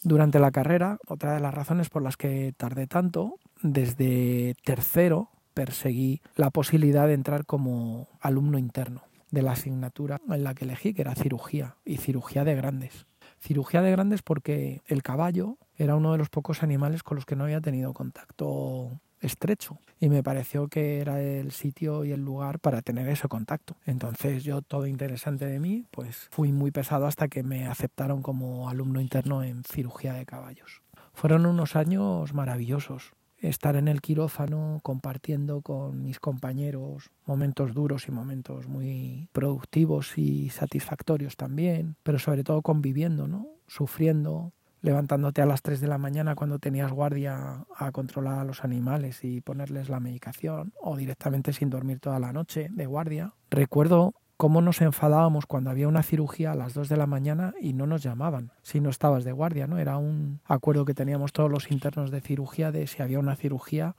Durante 0.03 0.39
la 0.39 0.51
carrera, 0.51 0.97
otra 1.07 1.33
de 1.33 1.39
las 1.39 1.53
razones 1.53 1.89
por 1.89 2.01
las 2.01 2.17
que 2.17 2.53
tardé 2.57 2.87
tanto, 2.87 3.35
desde 3.63 4.55
tercero 4.63 5.29
perseguí 5.53 6.21
la 6.35 6.51
posibilidad 6.51 7.07
de 7.07 7.13
entrar 7.13 7.45
como 7.45 8.07
alumno 8.19 8.57
interno 8.57 9.03
de 9.31 9.41
la 9.41 9.53
asignatura 9.53 10.21
en 10.29 10.43
la 10.43 10.53
que 10.53 10.65
elegí, 10.65 10.93
que 10.93 11.01
era 11.01 11.15
cirugía 11.15 11.77
y 11.85 11.97
cirugía 11.97 12.43
de 12.43 12.55
grandes. 12.55 13.07
Cirugía 13.39 13.81
de 13.81 13.91
grandes 13.91 14.21
porque 14.21 14.81
el 14.85 15.01
caballo 15.01 15.57
era 15.75 15.95
uno 15.95 16.11
de 16.11 16.17
los 16.19 16.29
pocos 16.29 16.61
animales 16.61 17.01
con 17.01 17.15
los 17.15 17.25
que 17.25 17.35
no 17.35 17.45
había 17.45 17.61
tenido 17.61 17.93
contacto 17.93 19.01
estrecho 19.21 19.79
y 19.99 20.09
me 20.09 20.21
pareció 20.21 20.67
que 20.67 20.99
era 20.99 21.21
el 21.21 21.51
sitio 21.51 22.03
y 22.03 22.11
el 22.11 22.21
lugar 22.21 22.59
para 22.59 22.81
tener 22.81 23.07
ese 23.07 23.27
contacto. 23.27 23.75
Entonces 23.85 24.43
yo 24.43 24.61
todo 24.61 24.85
interesante 24.85 25.45
de 25.45 25.59
mí, 25.59 25.85
pues 25.91 26.27
fui 26.29 26.51
muy 26.51 26.71
pesado 26.71 27.07
hasta 27.07 27.27
que 27.27 27.41
me 27.41 27.67
aceptaron 27.67 28.21
como 28.21 28.69
alumno 28.69 29.01
interno 29.01 29.43
en 29.43 29.63
cirugía 29.63 30.13
de 30.13 30.25
caballos. 30.25 30.81
Fueron 31.13 31.45
unos 31.45 31.75
años 31.75 32.33
maravillosos. 32.33 33.13
Estar 33.43 33.75
en 33.75 33.89
el 33.89 33.99
quirófano 33.99 34.79
compartiendo 34.83 35.59
con 35.59 36.01
mis 36.01 36.21
compañeros 36.21 37.11
momentos 37.25 37.73
duros 37.73 38.07
y 38.07 38.11
momentos 38.11 38.69
muy 38.69 39.27
productivos 39.33 40.17
y 40.17 40.49
satisfactorios 40.49 41.35
también, 41.35 41.97
pero 42.03 42.19
sobre 42.19 42.45
todo 42.45 42.61
conviviendo, 42.61 43.27
¿no? 43.27 43.47
Sufriendo, 43.67 44.53
levantándote 44.81 45.41
a 45.41 45.45
las 45.45 45.61
3 45.61 45.81
de 45.81 45.87
la 45.87 45.97
mañana 45.97 46.35
cuando 46.35 46.57
tenías 46.57 46.93
guardia 46.93 47.65
a 47.75 47.91
controlar 47.91 48.39
a 48.39 48.45
los 48.45 48.63
animales 48.63 49.25
y 49.25 49.41
ponerles 49.41 49.89
la 49.89 49.99
medicación 49.99 50.71
o 50.79 50.95
directamente 50.95 51.51
sin 51.51 51.69
dormir 51.69 51.99
toda 51.99 52.19
la 52.19 52.31
noche 52.31 52.69
de 52.71 52.85
guardia. 52.85 53.33
Recuerdo 53.49 54.13
cómo 54.43 54.61
nos 54.61 54.81
enfadábamos 54.81 55.45
cuando 55.45 55.69
había 55.69 55.87
una 55.87 56.03
cirugía 56.03 56.51
a 56.51 56.55
las 56.55 56.73
2 56.73 56.89
de 56.89 56.97
la 56.97 57.07
mañana 57.07 57.53
y 57.61 57.71
no 57.71 57.87
nos 57.87 58.03
llamaban 58.03 58.51
si 58.61 58.81
no 58.81 58.89
estabas 58.89 59.23
de 59.23 59.31
guardia, 59.31 59.67
¿no? 59.67 59.77
Era 59.77 59.95
un 59.95 60.41
acuerdo 60.43 60.83
que 60.83 60.93
teníamos 60.93 61.31
todos 61.31 61.49
los 61.49 61.71
internos 61.71 62.11
de 62.11 62.19
cirugía 62.19 62.69
de 62.73 62.85
si 62.87 63.01
había 63.01 63.19
una 63.19 63.37
cirugía 63.37 63.95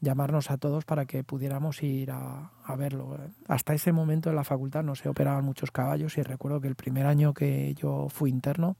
llamarnos 0.00 0.52
a 0.52 0.56
todos 0.56 0.84
para 0.84 1.04
que 1.06 1.24
pudiéramos 1.24 1.82
ir 1.82 2.12
a, 2.12 2.52
a, 2.64 2.76
verlo. 2.76 3.18
Hasta 3.48 3.74
ese 3.74 3.90
momento 3.90 4.30
en 4.30 4.36
la 4.36 4.44
facultad 4.44 4.84
no 4.84 4.94
se 4.94 5.08
operaban 5.08 5.44
muchos 5.44 5.72
caballos 5.72 6.16
y 6.16 6.22
recuerdo 6.22 6.60
que 6.60 6.68
el 6.68 6.76
primer 6.76 7.04
año 7.04 7.34
que 7.34 7.74
yo 7.74 8.06
fui 8.08 8.30
interno 8.30 8.76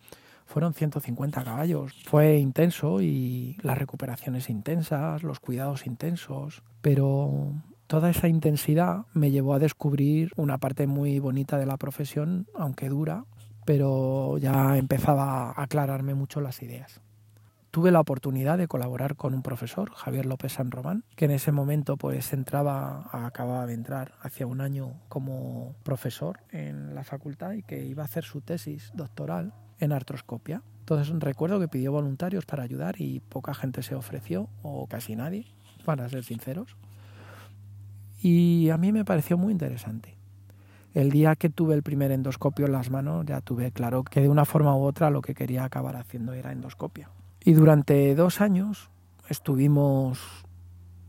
fueron 0.46 0.72
150 0.72 1.42
caballos. 1.42 1.94
Fue 2.04 2.36
intenso 2.36 3.02
y 3.02 3.56
las 3.62 3.76
recuperaciones 3.76 4.48
intensas, 4.50 5.24
los 5.24 5.40
cuidados 5.40 5.84
intensos, 5.84 6.62
pero 6.80 7.54
toda 7.88 8.10
esa 8.10 8.28
intensidad 8.28 9.06
me 9.14 9.30
llevó 9.30 9.54
a 9.54 9.58
descubrir 9.58 10.30
una 10.36 10.58
parte 10.58 10.86
muy 10.86 11.18
bonita 11.18 11.58
de 11.58 11.66
la 11.66 11.78
profesión, 11.78 12.46
aunque 12.54 12.90
dura, 12.90 13.24
pero 13.64 14.36
ya 14.38 14.76
empezaba 14.76 15.50
a 15.50 15.62
aclararme 15.62 16.14
mucho 16.14 16.40
las 16.40 16.62
ideas. 16.62 17.00
Tuve 17.70 17.90
la 17.90 18.00
oportunidad 18.00 18.58
de 18.58 18.68
colaborar 18.68 19.16
con 19.16 19.34
un 19.34 19.42
profesor, 19.42 19.90
Javier 19.92 20.26
López 20.26 20.52
San 20.52 20.70
Román, 20.70 21.04
que 21.16 21.24
en 21.24 21.30
ese 21.30 21.50
momento 21.50 21.96
pues 21.96 22.32
entraba, 22.32 23.08
acababa 23.12 23.66
de 23.66 23.74
entrar 23.74 24.14
hacia 24.20 24.46
un 24.46 24.60
año 24.60 24.92
como 25.08 25.74
profesor 25.82 26.40
en 26.50 26.94
la 26.94 27.04
facultad 27.04 27.52
y 27.52 27.62
que 27.62 27.84
iba 27.84 28.02
a 28.02 28.06
hacer 28.06 28.24
su 28.24 28.42
tesis 28.42 28.90
doctoral 28.94 29.54
en 29.80 29.92
artroscopia. 29.92 30.62
Entonces 30.80 31.14
recuerdo 31.20 31.58
que 31.58 31.68
pidió 31.68 31.92
voluntarios 31.92 32.44
para 32.44 32.64
ayudar 32.64 32.96
y 32.98 33.20
poca 33.20 33.54
gente 33.54 33.82
se 33.82 33.94
ofreció, 33.94 34.48
o 34.62 34.86
casi 34.86 35.16
nadie, 35.16 35.46
para 35.84 36.08
ser 36.08 36.24
sinceros. 36.24 36.76
Y 38.20 38.70
a 38.70 38.76
mí 38.76 38.92
me 38.92 39.04
pareció 39.04 39.38
muy 39.38 39.52
interesante. 39.52 40.16
El 40.94 41.10
día 41.10 41.36
que 41.36 41.50
tuve 41.50 41.74
el 41.74 41.82
primer 41.82 42.10
endoscopio 42.10 42.66
en 42.66 42.72
las 42.72 42.90
manos 42.90 43.24
ya 43.26 43.40
tuve 43.40 43.70
claro 43.70 44.02
que 44.02 44.20
de 44.20 44.28
una 44.28 44.44
forma 44.44 44.76
u 44.76 44.82
otra 44.82 45.10
lo 45.10 45.22
que 45.22 45.34
quería 45.34 45.64
acabar 45.64 45.96
haciendo 45.96 46.32
era 46.32 46.50
endoscopia. 46.50 47.10
Y 47.44 47.52
durante 47.52 48.14
dos 48.14 48.40
años 48.40 48.90
estuvimos 49.28 50.18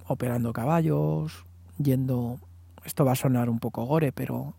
operando 0.06 0.54
caballos, 0.54 1.46
yendo, 1.78 2.40
esto 2.84 3.06
va 3.06 3.14
a 3.14 3.16
sonar 3.16 3.50
un 3.50 3.60
poco 3.60 3.86
gore, 3.86 4.12
pero 4.12 4.54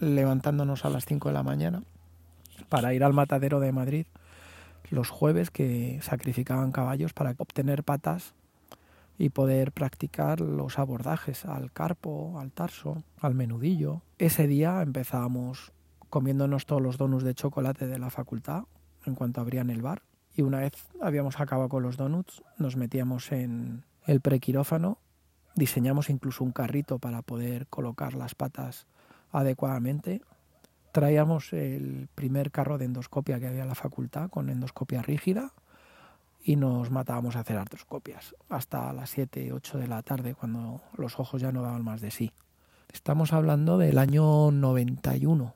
levantándonos 0.00 0.84
a 0.84 0.90
las 0.90 1.06
5 1.06 1.28
de 1.28 1.34
la 1.34 1.42
mañana 1.42 1.82
para 2.68 2.92
ir 2.92 3.04
al 3.04 3.12
matadero 3.12 3.60
de 3.60 3.72
Madrid, 3.72 4.06
los 4.90 5.10
jueves 5.10 5.50
que 5.50 6.00
sacrificaban 6.02 6.72
caballos 6.72 7.12
para 7.12 7.34
obtener 7.38 7.82
patas 7.84 8.34
y 9.18 9.30
poder 9.30 9.72
practicar 9.72 10.40
los 10.40 10.78
abordajes 10.78 11.44
al 11.44 11.72
carpo, 11.72 12.38
al 12.38 12.52
tarso, 12.52 13.02
al 13.18 13.34
menudillo. 13.34 14.02
Ese 14.18 14.46
día 14.46 14.82
empezábamos 14.82 15.72
comiéndonos 16.10 16.66
todos 16.66 16.82
los 16.82 16.98
donuts 16.98 17.24
de 17.24 17.34
chocolate 17.34 17.86
de 17.86 17.98
la 17.98 18.10
facultad 18.10 18.64
en 19.04 19.14
cuanto 19.14 19.40
abrían 19.40 19.70
el 19.70 19.82
bar 19.82 20.02
y 20.36 20.42
una 20.42 20.60
vez 20.60 20.72
habíamos 21.00 21.40
acabado 21.40 21.68
con 21.68 21.82
los 21.82 21.96
donuts 21.96 22.42
nos 22.58 22.76
metíamos 22.76 23.32
en 23.32 23.84
el 24.04 24.20
prequirófano, 24.20 24.98
diseñamos 25.54 26.10
incluso 26.10 26.44
un 26.44 26.52
carrito 26.52 26.98
para 26.98 27.22
poder 27.22 27.66
colocar 27.68 28.14
las 28.14 28.34
patas 28.34 28.86
adecuadamente. 29.32 30.20
Traíamos 30.92 31.52
el 31.52 32.08
primer 32.14 32.50
carro 32.50 32.78
de 32.78 32.84
endoscopia 32.84 33.40
que 33.40 33.48
había 33.48 33.62
en 33.62 33.68
la 33.68 33.74
facultad 33.74 34.30
con 34.30 34.50
endoscopia 34.50 35.02
rígida 35.02 35.52
y 36.46 36.54
nos 36.54 36.92
matábamos 36.92 37.34
a 37.34 37.40
hacer 37.40 37.58
artroscopias 37.58 38.36
hasta 38.48 38.92
las 38.92 39.10
7, 39.10 39.52
8 39.52 39.78
de 39.78 39.88
la 39.88 40.02
tarde 40.02 40.36
cuando 40.36 40.80
los 40.96 41.18
ojos 41.18 41.42
ya 41.42 41.50
no 41.50 41.60
daban 41.60 41.82
más 41.82 42.00
de 42.00 42.12
sí. 42.12 42.30
Estamos 42.92 43.32
hablando 43.32 43.78
del 43.78 43.98
año 43.98 44.52
91, 44.52 45.54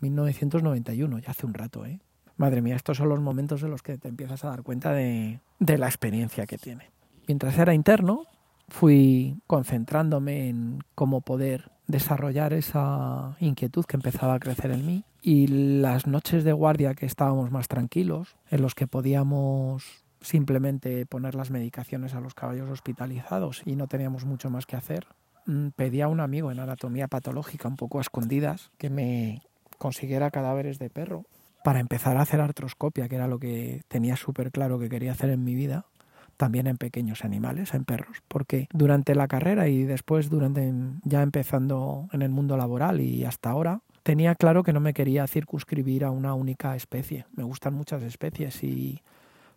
1991, 0.00 1.18
ya 1.18 1.30
hace 1.30 1.44
un 1.44 1.52
rato, 1.52 1.84
¿eh? 1.84 2.00
Madre 2.38 2.62
mía, 2.62 2.74
estos 2.74 2.96
son 2.96 3.10
los 3.10 3.20
momentos 3.20 3.62
en 3.62 3.70
los 3.70 3.82
que 3.82 3.98
te 3.98 4.08
empiezas 4.08 4.42
a 4.42 4.48
dar 4.48 4.62
cuenta 4.62 4.94
de, 4.94 5.40
de 5.58 5.76
la 5.76 5.88
experiencia 5.88 6.46
que 6.46 6.56
tiene. 6.56 6.90
Mientras 7.28 7.58
era 7.58 7.74
interno, 7.74 8.24
fui 8.68 9.42
concentrándome 9.46 10.48
en 10.48 10.78
cómo 10.94 11.20
poder 11.20 11.70
desarrollar 11.86 12.54
esa 12.54 13.36
inquietud 13.40 13.84
que 13.84 13.98
empezaba 13.98 14.32
a 14.32 14.40
crecer 14.40 14.70
en 14.70 14.86
mí 14.86 15.04
y 15.20 15.48
las 15.48 16.06
noches 16.06 16.44
de 16.44 16.54
guardia 16.54 16.94
que 16.94 17.04
estábamos 17.04 17.50
más 17.50 17.68
tranquilos, 17.68 18.36
en 18.48 18.62
los 18.62 18.74
que 18.74 18.86
podíamos 18.86 19.84
simplemente 20.20 21.06
poner 21.06 21.34
las 21.34 21.50
medicaciones 21.50 22.14
a 22.14 22.20
los 22.20 22.34
caballos 22.34 22.70
hospitalizados 22.70 23.62
y 23.64 23.76
no 23.76 23.86
teníamos 23.86 24.24
mucho 24.24 24.50
más 24.50 24.66
que 24.66 24.76
hacer, 24.76 25.06
mm, 25.46 25.68
pedí 25.76 26.00
a 26.00 26.08
un 26.08 26.20
amigo 26.20 26.50
en 26.50 26.60
anatomía 26.60 27.08
patológica 27.08 27.68
un 27.68 27.76
poco 27.76 27.98
a 27.98 28.02
escondidas 28.02 28.70
que 28.78 28.90
me 28.90 29.42
consiguiera 29.78 30.30
cadáveres 30.30 30.78
de 30.78 30.90
perro 30.90 31.24
para 31.64 31.80
empezar 31.80 32.16
a 32.16 32.22
hacer 32.22 32.40
artroscopia, 32.40 33.08
que 33.08 33.16
era 33.16 33.26
lo 33.26 33.38
que 33.38 33.82
tenía 33.88 34.16
súper 34.16 34.50
claro 34.50 34.78
que 34.78 34.88
quería 34.88 35.12
hacer 35.12 35.30
en 35.30 35.44
mi 35.44 35.54
vida, 35.54 35.86
también 36.36 36.66
en 36.66 36.78
pequeños 36.78 37.24
animales, 37.24 37.74
en 37.74 37.84
perros, 37.84 38.22
porque 38.28 38.66
durante 38.72 39.14
la 39.14 39.28
carrera 39.28 39.68
y 39.68 39.84
después 39.84 40.30
durante 40.30 40.72
ya 41.04 41.22
empezando 41.22 42.08
en 42.12 42.22
el 42.22 42.30
mundo 42.30 42.56
laboral 42.56 43.00
y 43.00 43.24
hasta 43.24 43.50
ahora, 43.50 43.82
tenía 44.02 44.34
claro 44.34 44.62
que 44.62 44.72
no 44.72 44.80
me 44.80 44.94
quería 44.94 45.26
circunscribir 45.26 46.04
a 46.04 46.10
una 46.10 46.32
única 46.32 46.74
especie. 46.76 47.26
Me 47.34 47.44
gustan 47.44 47.74
muchas 47.74 48.02
especies 48.02 48.64
y 48.64 49.02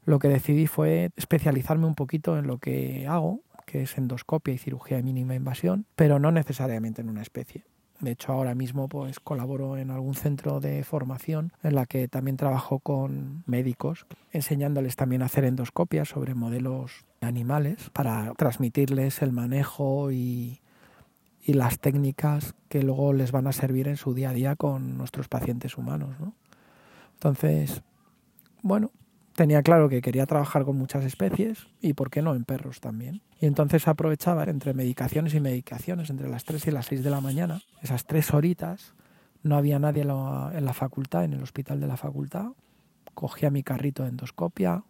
lo 0.05 0.19
que 0.19 0.27
decidí 0.27 0.67
fue 0.67 1.11
especializarme 1.15 1.85
un 1.85 1.95
poquito 1.95 2.37
en 2.37 2.47
lo 2.47 2.57
que 2.57 3.07
hago, 3.07 3.41
que 3.65 3.83
es 3.83 3.97
endoscopia 3.97 4.53
y 4.53 4.57
cirugía 4.57 4.97
de 4.97 5.03
mínima 5.03 5.35
invasión, 5.35 5.85
pero 5.95 6.19
no 6.19 6.31
necesariamente 6.31 7.01
en 7.01 7.09
una 7.09 7.21
especie. 7.21 7.63
De 7.99 8.11
hecho, 8.11 8.33
ahora 8.33 8.53
mismo 8.53 8.89
pues 8.89 9.21
colaboro 9.21 9.77
en 9.77 9.89
algún 9.89 10.13
centro 10.13 10.59
de 10.59 10.83
formación 10.83 11.53
en 11.63 11.75
la 11.75 11.85
que 11.85 12.09
también 12.09 12.35
trabajo 12.35 12.79
con 12.79 13.43
médicos, 13.45 14.05
enseñándoles 14.31 14.97
también 14.97 15.21
a 15.21 15.25
hacer 15.25 15.45
endoscopias 15.45 16.09
sobre 16.09 16.35
modelos 16.35 17.05
animales 17.21 17.89
para 17.91 18.33
transmitirles 18.33 19.21
el 19.21 19.31
manejo 19.31 20.11
y, 20.11 20.59
y 21.41 21.53
las 21.53 21.79
técnicas 21.79 22.55
que 22.67 22.83
luego 22.83 23.13
les 23.13 23.31
van 23.31 23.47
a 23.47 23.53
servir 23.53 23.87
en 23.87 23.95
su 23.95 24.13
día 24.13 24.31
a 24.31 24.33
día 24.33 24.55
con 24.57 24.97
nuestros 24.97 25.29
pacientes 25.29 25.77
humanos. 25.77 26.19
¿no? 26.19 26.33
Entonces, 27.13 27.83
bueno, 28.63 28.91
tenía 29.35 29.63
claro 29.63 29.89
que 29.89 30.01
quería 30.01 30.25
trabajar 30.25 30.63
con 30.63 30.77
muchas 30.77 31.03
especies 31.03 31.67
y, 31.81 31.93
¿por 31.93 32.09
qué 32.09 32.21
no?, 32.21 32.35
en 32.35 32.45
perros 32.45 32.79
también. 32.79 33.21
Y 33.39 33.45
entonces 33.45 33.87
aprovechaba 33.87 34.43
entre 34.45 34.73
medicaciones 34.73 35.33
y 35.33 35.39
medicaciones, 35.39 36.09
entre 36.09 36.29
las 36.29 36.45
3 36.45 36.67
y 36.67 36.71
las 36.71 36.85
6 36.87 37.03
de 37.03 37.09
la 37.09 37.21
mañana, 37.21 37.61
esas 37.81 38.05
tres 38.05 38.33
horitas, 38.33 38.93
no 39.41 39.57
había 39.57 39.79
nadie 39.79 40.03
en 40.03 40.65
la, 40.65 40.73
facultad, 40.73 41.25
en 41.25 41.33
el 41.33 41.43
hospital 41.43 41.79
de 41.79 41.87
la 41.87 41.97
facultad, 41.97 42.51
cogía 43.13 43.49
mi 43.49 43.63
carrito 43.63 44.03
de 44.03 44.09
endoscopia, 44.09 44.83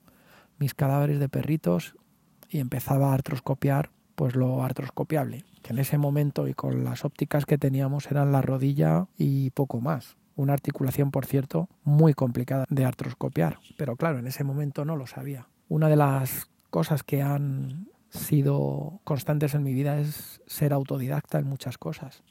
mis 0.60 0.76
cadáveres 0.76 1.20
de 1.20 1.30
perritos 1.30 1.96
y 2.50 2.60
empezaba 2.60 3.12
a 3.12 3.14
artroscopiar 3.14 3.90
pues 4.16 4.36
lo 4.36 4.64
artroscopiable, 4.64 5.44
que 5.64 5.74
en 5.74 5.80
ese 5.80 5.98
momento 5.98 6.48
y 6.48 6.54
con 6.54 6.84
las 6.84 7.04
ópticas 7.04 7.48
que 7.48 7.58
teníamos 7.58 8.12
eran 8.12 8.32
la 8.32 8.44
rodilla 8.44 9.08
y 9.18 9.50
poco 9.50 9.82
más 9.82 10.18
una 10.36 10.54
articulación, 10.54 11.12
por 11.12 11.26
cierto, 11.26 11.70
muy 11.84 12.14
complicada 12.14 12.66
de 12.70 12.86
artroscopiar, 12.86 13.60
pero 13.78 13.96
claro, 13.96 14.20
en 14.20 14.28
ese 14.28 14.44
momento 14.44 14.86
no 14.86 14.96
lo 14.96 15.08
sabía. 15.08 15.48
Una 15.70 15.90
de 15.90 15.96
las 15.96 16.50
cosas 16.70 17.04
que 17.04 17.22
han 17.22 17.88
sido 18.10 19.00
constantes 19.04 19.54
en 19.54 19.64
mi 19.64 19.74
vida 19.74 20.00
es 20.00 20.42
ser 20.46 20.74
autodidacta 20.74 21.40
en 21.40 21.48
muchas 21.48 21.78
cosas 21.78 22.24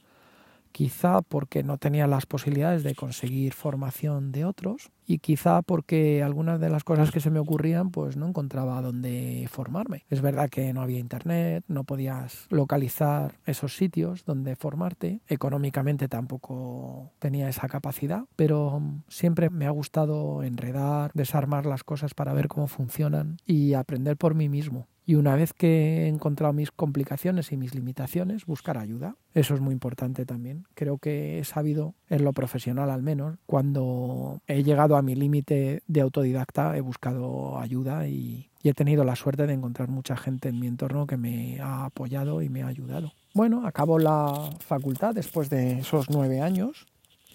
quizá 0.73 1.21
porque 1.21 1.63
no 1.63 1.77
tenía 1.77 2.07
las 2.07 2.25
posibilidades 2.25 2.83
de 2.83 2.95
conseguir 2.95 3.53
formación 3.53 4.33
de 4.33 4.43
otros 4.43 4.91
y 5.05 5.19
quizá 5.19 5.61
porque 5.61 6.23
algunas 6.23 6.59
de 6.59 6.69
las 6.69 6.83
cosas 6.83 7.11
que 7.11 7.19
se 7.19 7.29
me 7.29 7.39
ocurrían 7.39 7.91
pues 7.91 8.17
no 8.17 8.27
encontraba 8.27 8.81
dónde 8.81 9.47
formarme. 9.49 10.03
Es 10.09 10.21
verdad 10.21 10.49
que 10.49 10.73
no 10.73 10.81
había 10.81 10.99
internet, 10.99 11.63
no 11.67 11.83
podías 11.83 12.47
localizar 12.49 13.35
esos 13.45 13.77
sitios 13.77 14.25
donde 14.25 14.55
formarte, 14.55 15.21
económicamente 15.27 16.07
tampoco 16.07 17.11
tenía 17.19 17.47
esa 17.49 17.69
capacidad, 17.69 18.23
pero 18.35 18.81
siempre 19.07 19.49
me 19.49 19.67
ha 19.67 19.71
gustado 19.71 20.41
enredar, 20.43 21.11
desarmar 21.13 21.65
las 21.67 21.83
cosas 21.83 22.15
para 22.15 22.33
ver 22.33 22.47
cómo 22.47 22.67
funcionan 22.67 23.37
y 23.45 23.75
aprender 23.75 24.17
por 24.17 24.33
mí 24.33 24.49
mismo. 24.49 24.87
Y 25.05 25.15
una 25.15 25.35
vez 25.35 25.53
que 25.53 26.03
he 26.03 26.07
encontrado 26.07 26.53
mis 26.53 26.71
complicaciones 26.71 27.51
y 27.51 27.57
mis 27.57 27.75
limitaciones, 27.75 28.45
buscar 28.45 28.77
ayuda. 28.77 29.15
Eso 29.33 29.53
es 29.53 29.61
muy 29.61 29.73
importante 29.73 30.25
también. 30.25 30.65
Creo 30.75 30.97
que 30.97 31.39
he 31.39 31.43
sabido, 31.43 31.95
en 32.09 32.23
lo 32.23 32.33
profesional 32.33 32.89
al 32.89 33.01
menos, 33.01 33.37
cuando 33.45 34.41
he 34.47 34.63
llegado 34.63 34.95
a 34.95 35.01
mi 35.01 35.15
límite 35.15 35.83
de 35.87 36.01
autodidacta, 36.01 36.77
he 36.77 36.81
buscado 36.81 37.59
ayuda 37.59 38.07
y, 38.07 38.49
he 38.65 38.73
tenido 38.73 39.03
la 39.03 39.17
suerte 39.17 39.45
de 39.45 39.51
encontrar 39.51 39.89
mucha 39.89 40.15
gente 40.15 40.47
en 40.47 40.57
mi 40.57 40.67
entorno 40.67 41.05
que 41.05 41.17
me 41.17 41.59
ha 41.59 41.83
apoyado 41.83 42.41
y 42.41 42.47
me 42.47 42.63
ha 42.63 42.67
ayudado. 42.67 43.11
Bueno, 43.33 43.67
acabo 43.67 43.99
la 43.99 44.51
facultad 44.59 45.13
después 45.13 45.49
de 45.49 45.79
esos 45.79 46.09
nueve 46.09 46.39
años 46.39 46.85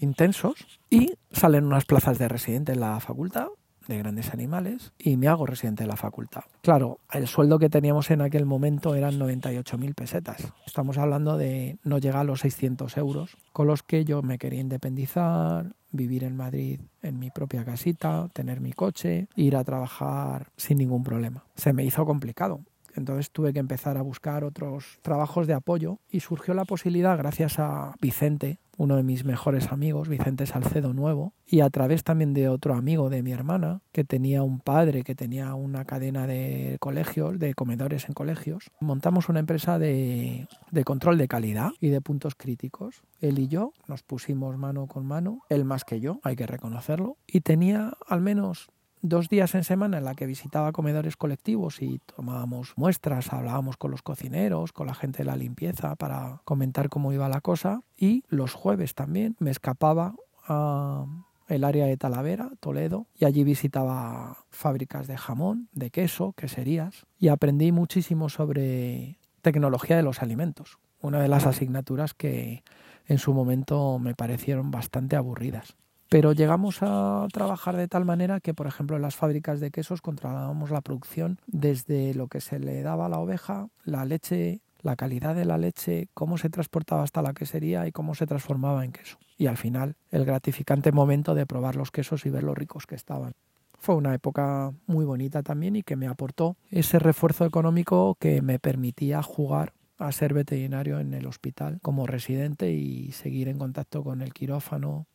intensos 0.01 0.81
y 0.89 1.13
salen 1.31 1.67
unas 1.67 1.85
plazas 1.85 2.19
de 2.19 2.29
residente 2.29 2.73
en 2.73 2.81
la 2.81 2.99
facultad 3.01 3.49
de 3.89 3.99
grandes 3.99 4.33
animales 4.33 4.93
y 4.99 5.17
me 5.17 5.27
hago 5.27 5.47
residente 5.47 5.83
de 5.83 5.89
la 5.89 5.97
facultad. 5.97 6.43
Claro, 6.63 7.01
el 7.13 7.27
sueldo 7.27 7.59
que 7.59 7.69
teníamos 7.69 8.11
en 8.11 8.21
aquel 8.21 8.47
momento 8.47 8.95
eran 8.95 9.19
98.000 9.19 9.95
pesetas. 9.95 10.53
Estamos 10.65 10.99
hablando 10.99 11.37
de 11.37 11.79
no 11.83 11.99
llegar 11.99 12.21
a 12.21 12.25
los 12.25 12.41
600 12.41 12.97
euros, 12.97 13.37
con 13.53 13.67
los 13.67 13.83
que 13.83 14.05
yo 14.05 14.23
me 14.23 14.39
quería 14.39 14.61
independizar, 14.61 15.75
vivir 15.91 16.25
en 16.25 16.37
Madrid 16.37 16.81
en 17.03 17.19
mi 17.19 17.31
propia 17.31 17.65
casita, 17.65 18.29
tener 18.33 18.61
mi 18.61 18.73
coche, 18.73 19.29
ir 19.35 19.57
a 19.57 19.65
trabajar 19.65 20.51
sin 20.57 20.79
ningún 20.79 21.03
problema. 21.03 21.45
Se 21.57 21.73
me 21.73 21.85
hizo 21.85 22.05
complicado. 22.05 22.61
Entonces 22.95 23.31
tuve 23.31 23.53
que 23.53 23.59
empezar 23.59 23.97
a 23.97 24.03
buscar 24.03 24.45
otros 24.45 24.99
trabajos 25.03 25.47
de 25.47 25.55
apoyo 25.55 25.99
y 26.11 26.21
surgió 26.21 26.55
la 26.55 26.65
posibilidad, 26.65 27.17
gracias 27.17 27.59
a 27.59 27.95
Vicente, 28.01 28.59
uno 28.79 28.97
de 28.97 29.03
mis 29.03 29.25
mejores 29.25 29.73
amigos, 29.73 30.09
Vicente 30.09 30.47
Salcedo 30.47 30.95
Nuevo, 30.95 31.35
y 31.45 31.61
a 31.61 31.69
través 31.69 32.05
también 32.05 32.33
de 32.33 32.49
otro 32.49 32.75
amigo 32.75 33.11
de 33.11 33.23
mi 33.23 33.33
hermana, 33.33 33.81
que 33.93 34.05
tenía 34.05 34.45
un 34.45 34.61
padre 34.61 35.03
que 35.03 35.17
tenía 35.17 35.55
una 35.55 35.85
cadena 35.85 36.27
de 36.27 36.77
colegios, 36.79 37.39
de 37.39 37.55
comedores 37.55 38.09
en 38.09 38.15
colegios, 38.15 38.71
montamos 38.81 39.29
una 39.29 39.41
empresa 39.41 39.79
de, 39.79 40.47
control 40.85 41.19
de 41.19 41.29
calidad 41.29 41.71
y 41.81 41.89
de 41.89 42.01
puntos 42.01 42.37
críticos. 42.37 43.03
Él 43.21 43.41
y 43.41 43.49
yo 43.49 43.73
nos 43.89 44.05
pusimos 44.05 44.57
mano 44.57 44.87
con 44.87 45.05
mano, 45.05 45.43
él 45.49 45.65
más 45.65 45.85
que 45.85 45.99
yo, 45.99 46.21
hay 46.23 46.37
que 46.37 46.47
reconocerlo, 46.47 47.17
y 47.27 47.41
tenía 47.41 47.95
al 48.07 48.21
menos 48.21 48.71
dos 49.03 49.29
días 49.29 49.55
en 49.55 49.65
semana 49.65 49.99
en 49.99 50.05
la 50.05 50.15
que 50.15 50.27
visitaba 50.27 50.73
comedores 50.73 51.17
colectivos 51.17 51.83
y 51.83 52.01
tomábamos 52.15 52.75
muestras, 52.77 53.33
hablábamos 53.33 53.77
con 53.77 53.91
los 53.91 54.03
cocineros, 54.03 54.73
con 54.73 54.87
la 54.87 54.95
gente 54.95 55.19
de 55.19 55.25
la 55.25 55.37
limpieza 55.37 55.97
para 55.97 56.41
comentar 56.45 56.89
cómo 56.89 57.13
iba 57.13 57.29
la 57.29 57.41
cosa 57.41 57.83
y 57.97 58.25
los 58.29 58.55
jueves 58.55 58.95
también 58.95 59.37
me 59.39 59.51
escapaba 59.51 60.15
a 60.47 61.07
el 61.49 61.65
área 61.65 61.87
de 61.87 61.97
Talavera, 61.97 62.51
Toledo, 62.61 63.07
y 63.15 63.25
allí 63.25 63.43
visitaba 63.43 64.45
fábricas 64.51 65.07
de 65.07 65.17
jamón, 65.17 65.69
de 65.73 65.91
queso, 65.91 66.33
queserías 66.35 67.07
y 67.19 67.29
aprendí 67.29 67.73
muchísimo 67.73 68.29
sobre 68.29 69.19
tecnología 69.41 69.97
de 69.97 70.03
los 70.03 70.23
alimentos, 70.23 70.79
una 71.01 71.21
de 71.21 71.29
las 71.29 71.47
asignaturas 71.47 72.13
que 72.13 72.63
en 73.07 73.19
su 73.19 73.33
momento 73.33 73.99
me 73.99 74.15
parecieron 74.15 74.71
bastante 74.71 75.17
aburridas. 75.17 75.77
Pero 76.09 76.33
llegamos 76.33 76.79
a 76.81 77.27
trabajar 77.33 77.77
de 77.77 77.87
tal 77.87 78.07
manera 78.07 78.41
que, 78.41 78.55
por 78.55 78.67
ejemplo, 78.67 78.97
en 78.97 79.03
las 79.03 79.17
fábricas 79.17 79.61
de 79.61 79.71
quesos 79.71 80.01
controlábamos 80.01 80.71
la 80.71 80.81
producción 80.81 81.39
desde 81.47 82.15
lo 82.15 82.29
que 82.29 82.41
se 82.41 82.59
le 82.59 82.83
daba 82.83 83.07
a 83.07 83.09
la 83.11 83.19
oveja, 83.19 83.69
la 83.85 84.07
leche, 84.07 84.61
la 84.81 84.97
calidad 84.97 85.35
de 85.35 85.45
la 85.45 85.59
leche, 85.59 86.09
cómo 86.15 86.39
se 86.39 86.49
transportaba 86.49 87.03
hasta 87.03 87.21
la 87.21 87.35
quesería 87.35 87.87
y 87.87 87.93
cómo 87.93 88.15
se 88.15 88.27
transformaba 88.27 88.85
en 88.85 88.93
queso. 88.93 89.19
Y 89.37 89.47
al 89.49 89.59
final, 89.59 89.97
el 90.11 90.25
gratificante 90.25 90.93
momento 90.93 91.35
de 91.35 91.47
probar 91.47 91.77
los 91.77 91.91
quesos 91.91 92.25
y 92.25 92.31
ver 92.31 92.43
lo 92.43 92.55
ricos 92.55 92.87
que 92.87 92.95
estaban. 92.95 93.35
Fue 93.79 93.95
una 93.95 94.15
época 94.15 94.73
muy 94.87 95.05
bonita 95.05 95.43
también 95.43 95.77
y 95.77 95.83
que 95.83 95.97
me 95.97 96.09
aportó 96.09 96.57
ese 96.71 96.99
refuerzo 96.99 97.45
económico 97.45 98.17
que 98.19 98.41
me 98.41 98.59
permitía 98.59 99.23
jugar 99.23 99.75
a 99.99 100.11
ser 100.13 100.33
veterinario 100.33 101.01
en 101.01 101.13
el 101.13 101.27
hospital 101.27 101.79
como 101.83 102.07
residente 102.07 102.73
y 102.73 103.13
seguir 103.13 103.49
en 103.49 103.59
contacto 103.59 104.03
con 104.03 104.23
el 104.23 104.33
quirófano 104.33 105.07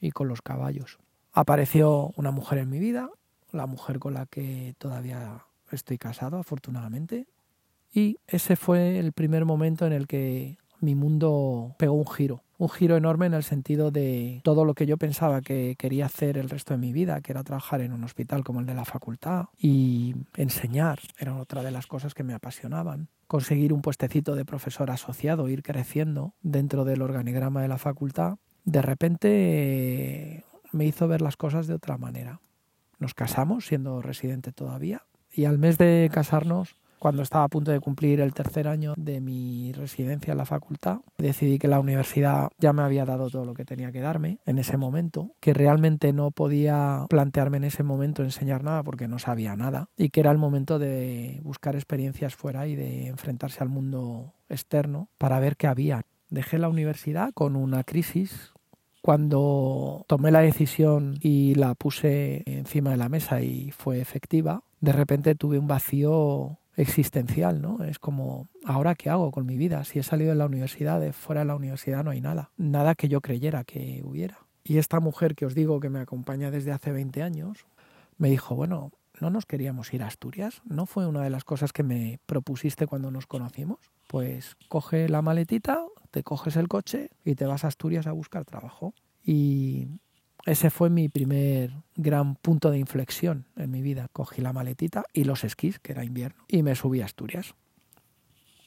y 0.00 0.10
con 0.10 0.28
los 0.28 0.42
caballos. 0.42 0.98
Apareció 1.32 2.12
una 2.16 2.30
mujer 2.30 2.58
en 2.58 2.70
mi 2.70 2.78
vida, 2.78 3.10
la 3.52 3.66
mujer 3.66 3.98
con 3.98 4.14
la 4.14 4.26
que 4.26 4.74
todavía 4.78 5.44
estoy 5.70 5.98
casado, 5.98 6.38
afortunadamente, 6.38 7.26
y 7.92 8.18
ese 8.26 8.56
fue 8.56 8.98
el 8.98 9.12
primer 9.12 9.44
momento 9.44 9.86
en 9.86 9.92
el 9.92 10.06
que 10.06 10.58
mi 10.80 10.94
mundo 10.94 11.74
pegó 11.78 11.94
un 11.94 12.06
giro, 12.06 12.42
un 12.56 12.68
giro 12.68 12.96
enorme 12.96 13.26
en 13.26 13.34
el 13.34 13.42
sentido 13.42 13.90
de 13.90 14.40
todo 14.44 14.64
lo 14.64 14.74
que 14.74 14.86
yo 14.86 14.96
pensaba 14.96 15.40
que 15.40 15.76
quería 15.78 16.06
hacer 16.06 16.38
el 16.38 16.48
resto 16.48 16.74
de 16.74 16.78
mi 16.78 16.92
vida, 16.92 17.20
que 17.20 17.32
era 17.32 17.42
trabajar 17.42 17.80
en 17.80 17.92
un 17.92 18.04
hospital 18.04 18.44
como 18.44 18.60
el 18.60 18.66
de 18.66 18.74
la 18.74 18.84
facultad 18.84 19.46
y 19.58 20.14
enseñar, 20.36 21.00
era 21.18 21.36
otra 21.36 21.62
de 21.62 21.70
las 21.70 21.86
cosas 21.86 22.14
que 22.14 22.22
me 22.22 22.34
apasionaban. 22.34 23.08
Conseguir 23.26 23.72
un 23.72 23.82
puestecito 23.82 24.34
de 24.34 24.44
profesor 24.44 24.90
asociado, 24.90 25.48
ir 25.48 25.62
creciendo 25.62 26.34
dentro 26.42 26.84
del 26.84 27.02
organigrama 27.02 27.62
de 27.62 27.68
la 27.68 27.78
facultad, 27.78 28.38
de 28.64 28.82
repente 28.82 30.44
me 30.72 30.86
hizo 30.86 31.08
ver 31.08 31.20
las 31.20 31.36
cosas 31.36 31.66
de 31.66 31.74
otra 31.74 31.98
manera. 31.98 32.40
Nos 32.98 33.14
casamos, 33.14 33.66
siendo 33.66 34.02
residente 34.02 34.52
todavía, 34.52 35.02
y 35.32 35.44
al 35.44 35.58
mes 35.58 35.78
de 35.78 36.10
casarnos 36.12 36.76
cuando 37.00 37.22
estaba 37.22 37.44
a 37.44 37.48
punto 37.48 37.72
de 37.72 37.80
cumplir 37.80 38.20
el 38.20 38.34
tercer 38.34 38.68
año 38.68 38.92
de 38.96 39.20
mi 39.22 39.72
residencia 39.72 40.32
en 40.32 40.38
la 40.38 40.44
facultad, 40.44 40.98
decidí 41.16 41.58
que 41.58 41.66
la 41.66 41.80
universidad 41.80 42.50
ya 42.58 42.74
me 42.74 42.82
había 42.82 43.06
dado 43.06 43.30
todo 43.30 43.46
lo 43.46 43.54
que 43.54 43.64
tenía 43.64 43.90
que 43.90 44.00
darme 44.00 44.38
en 44.44 44.58
ese 44.58 44.76
momento, 44.76 45.32
que 45.40 45.54
realmente 45.54 46.12
no 46.12 46.30
podía 46.30 47.06
plantearme 47.08 47.56
en 47.56 47.64
ese 47.64 47.82
momento 47.82 48.22
enseñar 48.22 48.62
nada 48.62 48.82
porque 48.82 49.08
no 49.08 49.18
sabía 49.18 49.56
nada 49.56 49.88
y 49.96 50.10
que 50.10 50.20
era 50.20 50.30
el 50.30 50.36
momento 50.36 50.78
de 50.78 51.40
buscar 51.42 51.74
experiencias 51.74 52.34
fuera 52.34 52.66
y 52.66 52.76
de 52.76 53.06
enfrentarse 53.06 53.62
al 53.62 53.70
mundo 53.70 54.34
externo 54.50 55.08
para 55.16 55.40
ver 55.40 55.56
qué 55.56 55.68
había. 55.68 56.02
Dejé 56.30 56.58
la 56.58 56.68
universidad 56.68 57.32
con 57.34 57.56
una 57.56 57.84
crisis 57.84 58.52
cuando 59.02 60.04
tomé 60.08 60.30
la 60.30 60.40
decisión 60.40 61.18
y 61.20 61.54
la 61.54 61.74
puse 61.74 62.42
encima 62.46 62.90
de 62.90 62.96
la 62.96 63.08
mesa 63.08 63.40
y 63.40 63.70
fue 63.70 64.00
efectiva, 64.00 64.62
de 64.80 64.92
repente 64.92 65.34
tuve 65.34 65.58
un 65.58 65.66
vacío 65.66 66.58
existencial, 66.76 67.60
¿no? 67.60 67.82
Es 67.84 67.98
como, 67.98 68.48
¿ahora 68.64 68.94
qué 68.94 69.10
hago 69.10 69.30
con 69.30 69.46
mi 69.46 69.56
vida? 69.56 69.84
Si 69.84 69.98
he 69.98 70.02
salido 70.02 70.30
de 70.30 70.36
la 70.36 70.46
universidad, 70.46 71.00
de 71.00 71.12
fuera 71.12 71.40
de 71.40 71.46
la 71.46 71.56
universidad 71.56 72.04
no 72.04 72.10
hay 72.10 72.20
nada, 72.20 72.50
nada 72.56 72.94
que 72.94 73.08
yo 73.08 73.20
creyera 73.20 73.64
que 73.64 74.02
hubiera. 74.04 74.38
Y 74.64 74.78
esta 74.78 75.00
mujer 75.00 75.34
que 75.34 75.46
os 75.46 75.54
digo 75.54 75.80
que 75.80 75.90
me 75.90 76.00
acompaña 76.00 76.50
desde 76.50 76.72
hace 76.72 76.92
20 76.92 77.22
años, 77.22 77.66
me 78.18 78.30
dijo, 78.30 78.54
bueno, 78.54 78.92
¿no 79.20 79.30
nos 79.30 79.46
queríamos 79.46 79.92
ir 79.92 80.02
a 80.02 80.06
Asturias? 80.06 80.62
¿No 80.64 80.86
fue 80.86 81.06
una 81.06 81.22
de 81.22 81.30
las 81.30 81.44
cosas 81.44 81.72
que 81.72 81.82
me 81.82 82.18
propusiste 82.26 82.86
cuando 82.86 83.10
nos 83.10 83.26
conocimos? 83.26 83.78
Pues 84.06 84.56
coge 84.68 85.08
la 85.08 85.22
maletita, 85.22 85.84
te 86.10 86.22
coges 86.22 86.56
el 86.56 86.68
coche 86.68 87.10
y 87.24 87.34
te 87.34 87.46
vas 87.46 87.64
a 87.64 87.68
Asturias 87.68 88.06
a 88.06 88.12
buscar 88.12 88.44
trabajo. 88.44 88.94
Y 89.24 89.88
ese 90.46 90.70
fue 90.70 90.90
mi 90.90 91.08
primer 91.08 91.72
gran 91.96 92.34
punto 92.36 92.70
de 92.70 92.78
inflexión 92.78 93.46
en 93.56 93.70
mi 93.70 93.82
vida. 93.82 94.08
Cogí 94.12 94.40
la 94.40 94.52
maletita 94.52 95.04
y 95.12 95.24
los 95.24 95.44
esquís, 95.44 95.78
que 95.78 95.92
era 95.92 96.04
invierno, 96.04 96.44
y 96.48 96.62
me 96.62 96.74
subí 96.74 97.00
a 97.00 97.04
Asturias. 97.04 97.54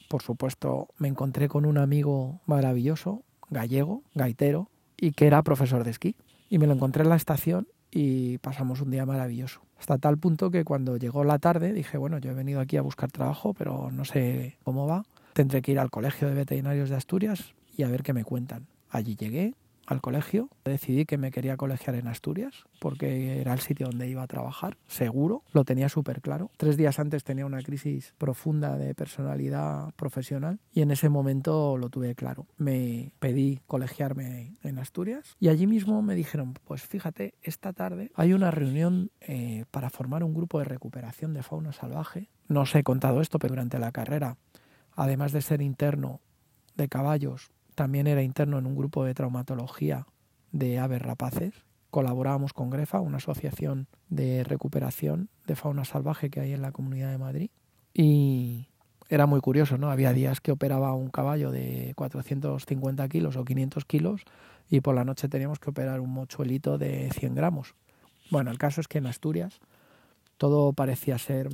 Por 0.08 0.22
supuesto, 0.22 0.88
me 0.98 1.08
encontré 1.08 1.48
con 1.48 1.66
un 1.66 1.78
amigo 1.78 2.40
maravilloso, 2.46 3.22
gallego, 3.50 4.02
gaitero, 4.14 4.70
y 4.96 5.12
que 5.12 5.26
era 5.26 5.42
profesor 5.42 5.84
de 5.84 5.90
esquí. 5.90 6.16
Y 6.48 6.58
me 6.58 6.66
lo 6.66 6.74
encontré 6.74 7.02
en 7.02 7.08
la 7.08 7.16
estación 7.16 7.66
y 7.90 8.38
pasamos 8.38 8.80
un 8.80 8.90
día 8.90 9.06
maravilloso. 9.06 9.60
Hasta 9.78 9.98
tal 9.98 10.18
punto 10.18 10.50
que 10.50 10.64
cuando 10.64 10.96
llegó 10.96 11.24
la 11.24 11.38
tarde 11.38 11.72
dije, 11.72 11.98
bueno, 11.98 12.18
yo 12.18 12.30
he 12.30 12.34
venido 12.34 12.60
aquí 12.60 12.76
a 12.76 12.82
buscar 12.82 13.10
trabajo, 13.10 13.54
pero 13.54 13.90
no 13.90 14.04
sé 14.04 14.56
cómo 14.62 14.86
va. 14.86 15.04
Tendré 15.34 15.62
que 15.62 15.72
ir 15.72 15.78
al 15.78 15.90
Colegio 15.90 16.28
de 16.28 16.34
Veterinarios 16.34 16.88
de 16.88 16.96
Asturias 16.96 17.54
y 17.76 17.82
a 17.82 17.88
ver 17.88 18.02
qué 18.02 18.12
me 18.12 18.24
cuentan. 18.24 18.66
Allí 18.88 19.16
llegué, 19.16 19.54
al 19.86 20.00
colegio. 20.00 20.48
Decidí 20.64 21.04
que 21.04 21.18
me 21.18 21.30
quería 21.30 21.56
colegiar 21.56 21.96
en 21.96 22.06
Asturias 22.08 22.64
porque 22.78 23.40
era 23.40 23.52
el 23.52 23.60
sitio 23.60 23.86
donde 23.86 24.08
iba 24.08 24.22
a 24.22 24.26
trabajar, 24.26 24.76
seguro, 24.86 25.42
lo 25.52 25.64
tenía 25.64 25.88
súper 25.88 26.20
claro. 26.20 26.50
Tres 26.56 26.76
días 26.76 26.98
antes 26.98 27.24
tenía 27.24 27.46
una 27.46 27.62
crisis 27.62 28.14
profunda 28.18 28.76
de 28.76 28.94
personalidad 28.94 29.92
profesional 29.94 30.60
y 30.72 30.82
en 30.82 30.90
ese 30.90 31.08
momento 31.08 31.76
lo 31.78 31.88
tuve 31.88 32.14
claro. 32.14 32.46
Me 32.56 33.12
pedí 33.18 33.60
colegiarme 33.66 34.56
en 34.62 34.78
Asturias 34.78 35.36
y 35.40 35.48
allí 35.48 35.66
mismo 35.66 36.02
me 36.02 36.14
dijeron, 36.14 36.54
pues 36.64 36.82
fíjate, 36.82 37.34
esta 37.42 37.72
tarde 37.72 38.10
hay 38.14 38.32
una 38.32 38.50
reunión 38.50 39.10
eh, 39.20 39.64
para 39.70 39.90
formar 39.90 40.24
un 40.24 40.34
grupo 40.34 40.58
de 40.58 40.64
recuperación 40.64 41.34
de 41.34 41.42
fauna 41.42 41.72
salvaje. 41.72 42.28
No 42.48 42.62
os 42.62 42.74
he 42.74 42.82
contado 42.82 43.20
esto, 43.20 43.38
pero 43.38 43.52
durante 43.52 43.78
la 43.78 43.90
carrera, 43.90 44.36
además 44.94 45.32
de 45.32 45.42
ser 45.42 45.62
interno 45.62 46.20
de 46.76 46.88
caballos, 46.88 47.50
también 47.74 48.06
era 48.06 48.22
interno 48.22 48.58
en 48.58 48.66
un 48.66 48.76
grupo 48.76 49.04
de 49.04 49.14
traumatología 49.14 50.06
de 50.52 50.78
aves 50.78 51.02
rapaces. 51.02 51.54
Colaborábamos 51.90 52.52
con 52.52 52.70
Grefa, 52.70 53.00
una 53.00 53.18
asociación 53.18 53.86
de 54.08 54.44
recuperación 54.44 55.28
de 55.46 55.56
fauna 55.56 55.84
salvaje 55.84 56.30
que 56.30 56.40
hay 56.40 56.52
en 56.52 56.62
la 56.62 56.72
Comunidad 56.72 57.10
de 57.10 57.18
Madrid. 57.18 57.50
Y 57.92 58.68
era 59.08 59.26
muy 59.26 59.40
curioso, 59.40 59.78
¿no? 59.78 59.90
Había 59.90 60.12
días 60.12 60.40
que 60.40 60.52
operaba 60.52 60.92
un 60.94 61.10
caballo 61.10 61.50
de 61.50 61.92
450 61.96 63.08
kilos 63.08 63.36
o 63.36 63.44
500 63.44 63.84
kilos 63.84 64.22
y 64.68 64.80
por 64.80 64.94
la 64.94 65.04
noche 65.04 65.28
teníamos 65.28 65.58
que 65.58 65.70
operar 65.70 66.00
un 66.00 66.10
mochuelito 66.10 66.78
de 66.78 67.10
100 67.12 67.34
gramos. 67.34 67.74
Bueno, 68.30 68.50
el 68.50 68.58
caso 68.58 68.80
es 68.80 68.88
que 68.88 68.98
en 68.98 69.06
Asturias 69.06 69.60
todo 70.36 70.72
parecía 70.72 71.18
ser 71.18 71.48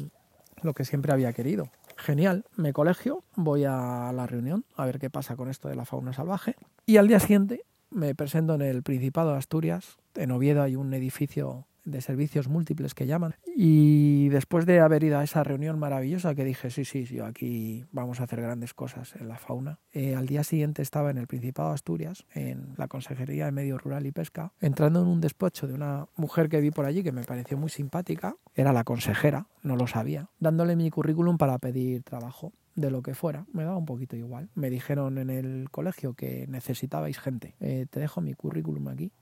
lo 0.63 0.73
que 0.75 0.85
siempre 0.85 1.13
había 1.13 1.33
querido 1.33 1.71
genial, 2.01 2.45
me 2.57 2.73
colegio, 2.73 3.23
voy 3.37 3.65
a 3.65 4.13
la 4.13 4.27
reunión 4.27 4.65
a 4.77 4.87
ver 4.87 4.99
qué 4.99 5.11
pasa 5.11 5.37
con 5.37 5.49
esto 5.49 5.69
de 5.69 5.77
la 5.77 5.85
fauna 5.85 6.13
salvaje 6.13 6.57
y 6.87 6.97
al 6.97 7.09
día 7.09 7.21
siguiente 7.21 7.65
me 7.91 8.15
presento 8.15 8.55
en 8.55 8.63
el 8.63 8.83
Principado 8.83 9.33
de 9.33 9.39
Asturias, 9.39 9.99
en 10.15 10.31
Oviedo 10.31 10.63
hay 10.63 10.77
un 10.77 10.93
edificio 10.95 11.67
de 11.85 12.01
servicios 12.01 12.49
múltiples 12.49 12.95
que 12.95 13.07
llaman. 13.07 13.35
Y 13.57 14.29
después 14.29 14.67
de 14.67 14.81
haber 14.81 15.05
ido 15.05 15.19
a 15.19 15.25
esa 15.25 15.45
reunión 15.45 15.79
maravillosa 15.79 16.35
que 16.35 16.45
dije, 16.45 16.71
sí, 16.71 16.85
sí, 16.85 17.05
yo 17.05 17.27
aquí 17.27 17.85
vamos 17.93 18.21
a 18.21 18.25
hacer 18.25 18.41
grandes 18.41 18.75
cosas 18.75 19.15
en 19.17 19.29
la 19.29 19.39
fauna, 19.39 19.79
eh, 19.93 20.15
al 20.15 20.27
día 20.27 20.45
siguiente 20.45 20.83
estaba 20.83 21.11
en 21.11 21.19
el 21.19 21.27
Principado 21.27 21.69
de 21.69 21.75
Asturias, 21.75 22.27
en 22.35 22.75
la 22.77 22.89
Consejería 22.89 23.47
de 23.47 23.53
Medio 23.53 23.79
Rural 23.79 24.07
y 24.07 24.13
Pesca, 24.13 24.53
entrando 24.61 25.03
en 25.03 25.09
un 25.09 25.21
despacho 25.21 25.67
de 25.67 25.75
una 25.75 26.07
mujer 26.17 26.49
que 26.49 26.61
vi 26.61 26.71
por 26.71 26.85
allí 26.85 27.03
que 27.03 27.13
me 27.13 27.25
pareció 27.25 27.57
muy 27.57 27.71
simpática, 27.71 28.37
era 28.55 28.73
la 28.73 28.85
consejera, 28.85 29.47
no 29.63 29.77
lo 29.77 29.87
sabía, 29.87 30.29
dándole 30.39 30.77
mi 30.77 30.91
currículum 30.91 31.39
para 31.39 31.59
pedir 31.59 32.03
trabajo 32.03 32.53
de 32.75 32.91
lo 32.91 33.03
que 33.03 33.15
fuera, 33.15 33.47
me 33.53 33.65
daba 33.65 33.77
un 33.77 33.85
poquito 33.85 34.17
igual. 34.17 34.49
Me 34.55 34.71
dijeron 34.71 35.19
en 35.19 35.31
el 35.31 35.71
colegio 35.71 36.15
que 36.15 36.47
necesitabais 36.49 37.19
gente. 37.19 37.55
Eh, 37.61 37.87
te 37.91 38.01
dejo 38.01 38.21
mi 38.21 38.35
currículum 38.35 38.89
aquí. 38.89 39.13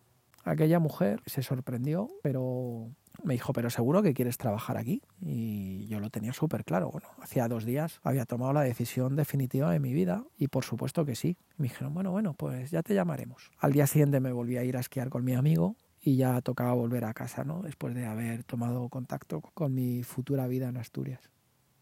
Aquella 0.49 0.79
mujer 0.79 1.21
se 1.27 1.43
sorprendió, 1.43 2.09
pero 2.23 2.91
me 3.23 3.35
dijo, 3.35 3.53
pero 3.53 3.69
seguro 3.69 4.03
que 4.03 4.15
quieres 4.15 4.39
trabajar 4.39 4.79
aquí. 4.79 5.03
Y 5.21 5.87
yo 5.89 6.01
lo 6.01 6.09
tenía 6.09 6.33
súper 6.33 6.65
claro. 6.65 6.91
Bueno, 6.91 7.09
hacía 7.21 7.49
dos 7.49 7.67
días 7.67 8.01
había 8.03 8.25
tomado 8.25 8.55
la 8.55 8.63
decisión 8.63 9.15
definitiva 9.15 9.71
de 9.71 9.79
mi 9.79 9.93
vida 9.93 10.25
y 10.39 10.49
por 10.49 10.65
supuesto 10.65 11.05
que 11.05 11.17
sí. 11.17 11.37
Me 11.59 11.65
dijeron, 11.65 11.93
bueno, 11.93 12.13
bueno, 12.13 12.33
pues 12.33 12.71
ya 12.71 12.83
te 12.83 12.95
llamaremos. 12.95 13.51
Al 13.59 13.73
día 13.73 13.87
siguiente 13.87 14.21
me 14.21 14.33
volví 14.33 14.57
a 14.57 14.65
ir 14.65 14.79
a 14.79 14.81
esquiar 14.81 15.11
con 15.11 15.23
mi 15.23 15.35
amigo 15.35 15.77
y 16.01 16.17
ya 16.17 16.41
tocaba 16.41 16.73
volver 16.73 17.05
a 17.05 17.13
casa, 17.13 17.45
¿no? 17.45 17.61
Después 17.61 17.95
de 17.95 18.07
haber 18.07 18.45
tomado 18.45 18.89
contacto 18.89 19.43
con 19.43 19.75
mi 19.75 20.03
futura 20.03 20.47
vida 20.47 20.69
en 20.69 20.79
Asturias. 20.79 21.29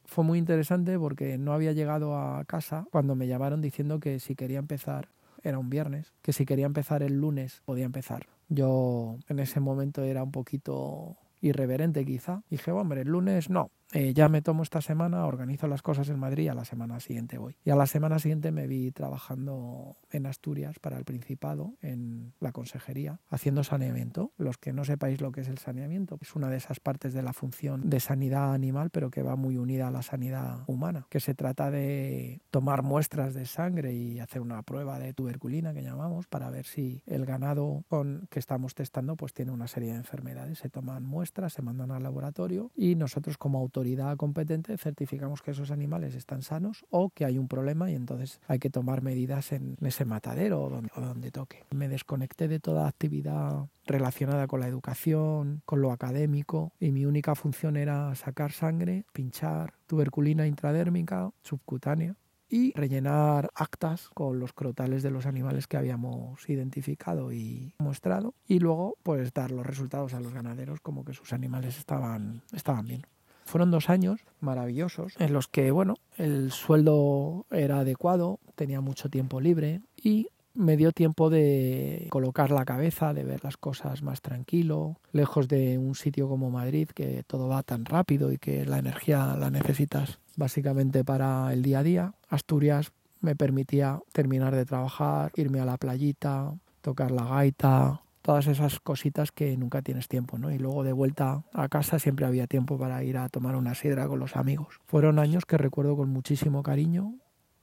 Fue 0.06 0.24
muy 0.24 0.38
interesante 0.40 0.98
porque 0.98 1.38
no 1.38 1.52
había 1.52 1.72
llegado 1.72 2.18
a 2.18 2.44
casa 2.46 2.86
cuando 2.90 3.14
me 3.14 3.28
llamaron 3.28 3.60
diciendo 3.60 4.00
que 4.00 4.18
si 4.18 4.34
quería 4.34 4.58
empezar 4.58 5.08
era 5.48 5.58
un 5.58 5.70
viernes, 5.70 6.12
que 6.22 6.32
si 6.32 6.44
quería 6.44 6.66
empezar 6.66 7.02
el 7.02 7.20
lunes 7.20 7.62
podía 7.64 7.84
empezar. 7.84 8.26
Yo 8.48 9.18
en 9.28 9.38
ese 9.38 9.60
momento 9.60 10.02
era 10.02 10.22
un 10.22 10.32
poquito 10.32 11.16
irreverente 11.40 12.04
quizá. 12.04 12.42
Dije, 12.50 12.70
hombre, 12.72 13.02
el 13.02 13.08
lunes 13.08 13.50
no, 13.50 13.70
eh, 13.92 14.14
ya 14.14 14.28
me 14.28 14.42
tomo 14.42 14.62
esta 14.62 14.80
semana, 14.80 15.24
organizo 15.26 15.68
las 15.68 15.82
cosas 15.82 16.08
en 16.08 16.18
Madrid 16.18 16.44
y 16.44 16.48
a 16.48 16.54
la 16.54 16.64
semana 16.64 17.00
siguiente 17.00 17.38
voy. 17.38 17.56
Y 17.64 17.70
a 17.70 17.76
la 17.76 17.86
semana 17.86 18.18
siguiente 18.18 18.52
me 18.52 18.66
vi 18.66 18.90
trabajando 18.90 19.96
en 20.10 20.26
Asturias 20.26 20.78
para 20.78 20.98
el 20.98 21.04
Principado, 21.04 21.74
en 21.82 22.34
la 22.40 22.52
consejería, 22.52 23.20
haciendo 23.28 23.64
saneamiento. 23.64 24.32
Los 24.36 24.58
que 24.58 24.72
no 24.72 24.84
sepáis 24.84 25.20
lo 25.20 25.32
que 25.32 25.42
es 25.42 25.48
el 25.48 25.58
saneamiento, 25.58 26.18
es 26.20 26.34
una 26.34 26.50
de 26.50 26.56
esas 26.56 26.80
partes 26.80 27.14
de 27.14 27.22
la 27.22 27.32
función 27.32 27.88
de 27.88 28.00
sanidad 28.00 28.52
animal, 28.52 28.90
pero 28.90 29.10
que 29.10 29.22
va 29.22 29.36
muy 29.36 29.56
unida 29.56 29.88
a 29.88 29.90
la 29.90 30.02
sanidad 30.02 30.64
humana, 30.66 31.06
que 31.10 31.20
se 31.20 31.34
trata 31.34 31.70
de 31.70 32.40
tomar 32.50 32.82
muestras 32.82 33.34
de 33.34 33.46
sangre 33.46 33.94
y 33.94 34.18
hacer 34.18 34.42
una 34.42 34.62
prueba 34.62 34.98
de 34.98 35.14
tuberculina 35.14 35.72
que 35.72 35.82
llamamos 35.82 36.26
para 36.26 36.50
ver 36.50 36.66
si 36.66 37.02
el 37.06 37.24
ganado 37.24 37.84
con 37.88 38.26
que 38.30 38.38
estamos 38.38 38.74
testando 38.74 39.16
pues 39.16 39.32
tiene 39.32 39.52
una 39.52 39.68
serie 39.68 39.92
de 39.92 39.96
enfermedades. 39.96 40.58
Se 40.58 40.68
toman 40.68 41.04
muestras 41.04 41.52
se 41.52 41.62
mandan 41.62 41.90
al 41.90 42.02
laboratorio 42.02 42.70
y 42.74 42.94
nosotros 42.94 43.38
como 43.38 43.58
autoridad 43.58 43.75
competente 44.16 44.76
certificamos 44.78 45.42
que 45.42 45.50
esos 45.50 45.70
animales 45.70 46.14
están 46.14 46.42
sanos 46.42 46.84
o 46.90 47.10
que 47.10 47.24
hay 47.24 47.38
un 47.38 47.48
problema 47.48 47.90
y 47.90 47.94
entonces 47.94 48.40
hay 48.46 48.58
que 48.58 48.70
tomar 48.70 49.02
medidas 49.02 49.52
en 49.52 49.76
ese 49.80 50.04
matadero 50.04 50.62
o 50.62 50.70
donde, 50.70 50.90
o 50.96 51.00
donde 51.00 51.30
toque. 51.30 51.64
Me 51.74 51.88
desconecté 51.88 52.48
de 52.48 52.60
toda 52.60 52.88
actividad 52.88 53.66
relacionada 53.86 54.46
con 54.46 54.60
la 54.60 54.68
educación, 54.68 55.62
con 55.64 55.80
lo 55.80 55.92
académico 55.92 56.72
y 56.80 56.92
mi 56.92 57.06
única 57.06 57.34
función 57.34 57.76
era 57.76 58.14
sacar 58.14 58.52
sangre, 58.52 59.04
pinchar 59.12 59.74
tuberculina 59.86 60.46
intradérmica, 60.46 61.30
subcutánea 61.42 62.16
y 62.48 62.72
rellenar 62.72 63.50
actas 63.54 64.08
con 64.14 64.38
los 64.38 64.52
crotales 64.52 65.02
de 65.02 65.10
los 65.10 65.26
animales 65.26 65.66
que 65.66 65.76
habíamos 65.76 66.48
identificado 66.48 67.32
y 67.32 67.74
mostrado 67.78 68.34
y 68.46 68.58
luego 68.58 68.98
pues 69.02 69.32
dar 69.32 69.50
los 69.50 69.66
resultados 69.66 70.14
a 70.14 70.20
los 70.20 70.32
ganaderos 70.32 70.80
como 70.80 71.04
que 71.04 71.12
sus 71.12 71.32
animales 71.32 71.78
estaban, 71.78 72.42
estaban 72.52 72.86
bien. 72.86 73.02
Fueron 73.46 73.70
dos 73.70 73.88
años 73.88 74.20
maravillosos 74.40 75.14
en 75.20 75.32
los 75.32 75.46
que, 75.46 75.70
bueno, 75.70 75.94
el 76.18 76.50
sueldo 76.50 77.46
era 77.52 77.78
adecuado, 77.78 78.40
tenía 78.56 78.80
mucho 78.80 79.08
tiempo 79.08 79.40
libre 79.40 79.82
y 79.96 80.28
me 80.52 80.76
dio 80.76 80.90
tiempo 80.90 81.30
de 81.30 82.08
colocar 82.10 82.50
la 82.50 82.64
cabeza, 82.64 83.14
de 83.14 83.22
ver 83.22 83.44
las 83.44 83.56
cosas 83.56 84.02
más 84.02 84.20
tranquilo, 84.20 84.96
lejos 85.12 85.46
de 85.46 85.78
un 85.78 85.94
sitio 85.94 86.28
como 86.28 86.50
Madrid 86.50 86.88
que 86.88 87.22
todo 87.24 87.46
va 87.46 87.62
tan 87.62 87.84
rápido 87.84 88.32
y 88.32 88.38
que 88.38 88.66
la 88.66 88.78
energía 88.78 89.36
la 89.38 89.50
necesitas 89.50 90.18
básicamente 90.34 91.04
para 91.04 91.52
el 91.52 91.62
día 91.62 91.78
a 91.78 91.82
día. 91.84 92.14
Asturias 92.28 92.90
me 93.20 93.36
permitía 93.36 94.00
terminar 94.12 94.56
de 94.56 94.66
trabajar, 94.66 95.30
irme 95.36 95.60
a 95.60 95.64
la 95.64 95.76
playita, 95.76 96.52
tocar 96.80 97.12
la 97.12 97.24
gaita, 97.24 98.02
todas 98.26 98.48
esas 98.48 98.80
cositas 98.80 99.30
que 99.30 99.56
nunca 99.56 99.82
tienes 99.82 100.08
tiempo, 100.08 100.36
¿no? 100.36 100.50
Y 100.50 100.58
luego 100.58 100.82
de 100.82 100.92
vuelta 100.92 101.44
a 101.52 101.68
casa 101.68 102.00
siempre 102.00 102.26
había 102.26 102.48
tiempo 102.48 102.76
para 102.76 103.04
ir 103.04 103.18
a 103.18 103.28
tomar 103.28 103.54
una 103.54 103.76
sidra 103.76 104.08
con 104.08 104.18
los 104.18 104.34
amigos. 104.34 104.80
Fueron 104.86 105.20
años 105.20 105.44
que 105.44 105.56
recuerdo 105.56 105.96
con 105.96 106.08
muchísimo 106.08 106.64
cariño, 106.64 107.14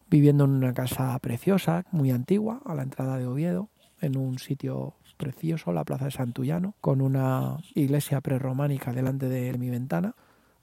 viviendo 0.09 0.45
en 0.45 0.51
una 0.51 0.73
casa 0.73 1.19
preciosa, 1.19 1.83
muy 1.91 2.11
antigua, 2.11 2.61
a 2.65 2.75
la 2.75 2.83
entrada 2.83 3.17
de 3.17 3.27
Oviedo, 3.27 3.67
en 3.99 4.15
un 4.15 4.39
sitio 4.39 4.93
precioso, 5.17 5.73
la 5.73 5.83
Plaza 5.83 6.05
de 6.05 6.11
Santullano, 6.11 6.75
con 6.79 7.01
una 7.01 7.57
iglesia 7.75 8.21
prerrománica 8.21 8.93
delante 8.93 9.27
de 9.27 9.57
mi 9.57 9.69
ventana. 9.69 10.15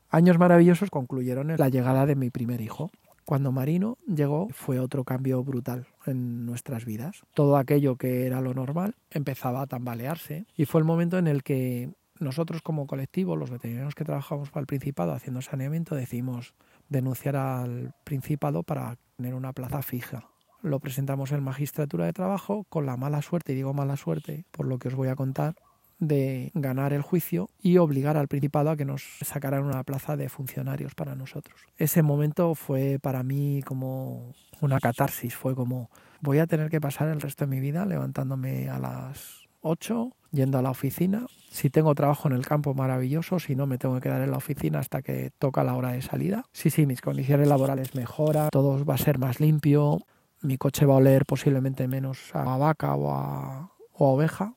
Años 0.09 0.39
maravillosos 0.39 0.89
concluyeron 0.89 1.51
en 1.51 1.59
la 1.59 1.69
llegada 1.69 2.07
de 2.07 2.17
mi 2.17 2.31
primer 2.31 2.63
hijo. 2.63 2.91
Cuando 3.31 3.53
Marino 3.53 3.97
llegó 4.09 4.49
fue 4.51 4.81
otro 4.81 5.05
cambio 5.05 5.45
brutal 5.45 5.87
en 6.05 6.45
nuestras 6.47 6.85
vidas. 6.85 7.23
Todo 7.33 7.59
aquello 7.59 7.95
que 7.95 8.27
era 8.27 8.41
lo 8.41 8.55
normal 8.55 8.97
empezaba 9.09 9.63
a 9.63 9.69
tambalearse 9.69 10.47
y 10.57 10.65
fue 10.65 10.81
el 10.81 10.85
momento 10.85 11.17
en 11.17 11.29
el 11.29 11.45
que 11.45 11.93
nosotros 12.19 12.61
como 12.61 12.89
colectivo, 12.89 13.37
los 13.37 13.53
veterinarios 13.53 13.95
que 13.95 14.05
trabajamos 14.05 14.51
para 14.51 14.63
el 14.63 14.67
Principado 14.67 15.13
haciendo 15.13 15.43
saneamiento, 15.43 15.95
decidimos 15.95 16.55
denunciar 16.89 17.37
al 17.37 17.95
Principado 18.03 18.65
para 18.65 18.97
tener 19.17 19.35
una 19.35 19.53
plaza 19.53 19.81
fija. 19.81 20.25
Lo 20.61 20.81
presentamos 20.81 21.31
en 21.31 21.45
magistratura 21.45 22.07
de 22.07 22.13
trabajo 22.13 22.67
con 22.69 22.85
la 22.85 22.97
mala 22.97 23.23
suerte, 23.23 23.53
y 23.53 23.55
digo 23.55 23.73
mala 23.73 23.97
suerte 23.97 24.45
por 24.51 24.67
lo 24.67 24.81
que 24.81 24.89
os 24.89 24.97
voy 24.97 25.07
a 25.07 25.15
contar, 25.15 25.55
de 26.01 26.51
ganar 26.55 26.93
el 26.93 27.03
juicio 27.03 27.51
y 27.63 27.79
obligar 27.79 28.17
al 28.17 28.27
Principado 28.27 28.71
a 28.71 28.77
que 28.77 28.85
nos 28.85 29.03
sacaran 29.21 29.65
una 29.65 29.85
plaza 29.85 30.17
de 30.17 30.29
funcionarios 30.29 30.95
para 30.95 31.15
nosotros. 31.15 31.61
Ese 31.77 32.03
momento 32.03 32.55
fue 32.55 32.99
para 33.01 33.23
mí 33.23 33.63
como 33.65 34.33
una 34.61 34.81
catarsis, 34.81 35.37
fue 35.37 35.55
como 35.55 35.91
voy 36.21 36.39
a 36.39 36.47
tener 36.47 36.71
que 36.71 36.81
pasar 36.81 37.09
el 37.09 37.21
resto 37.21 37.45
de 37.45 37.51
mi 37.51 37.61
vida 37.61 37.85
levantándome 37.87 38.69
a 38.69 38.79
las 38.79 39.49
8, 39.63 40.11
yendo 40.33 40.59
a 40.59 40.63
la 40.63 40.71
oficina. 40.71 41.27
Si 41.51 41.71
tengo 41.71 41.95
trabajo 41.95 42.29
en 42.29 42.35
el 42.35 42.47
campo, 42.47 42.75
maravilloso. 42.75 43.39
Si 43.39 43.57
no, 43.57 43.67
me 43.67 43.79
tengo 43.79 43.97
que 43.97 44.03
quedar 44.03 44.23
en 44.23 44.31
la 44.31 44.37
oficina 44.37 44.79
hasta 44.79 45.03
que 45.03 45.31
toca 45.39 45.65
la 45.65 45.75
hora 45.75 45.93
de 45.93 46.03
salida. 46.03 46.45
Sí, 46.53 46.71
sí, 46.71 46.87
mis 46.87 47.01
condiciones 47.01 47.49
laborales 47.49 47.95
mejoran, 47.95 48.49
todo 48.51 48.85
va 48.85 48.95
a 48.95 48.99
ser 48.99 49.19
más 49.19 49.41
limpio. 49.41 50.07
Mi 50.43 50.57
coche 50.57 50.87
va 50.87 50.95
a 50.95 50.99
oler 50.99 51.27
posiblemente 51.27 51.87
menos 51.89 52.35
a 52.35 52.57
vaca 52.57 52.95
o 52.95 53.13
a, 53.13 53.73
o 53.93 54.07
a 54.07 54.11
oveja. 54.11 54.55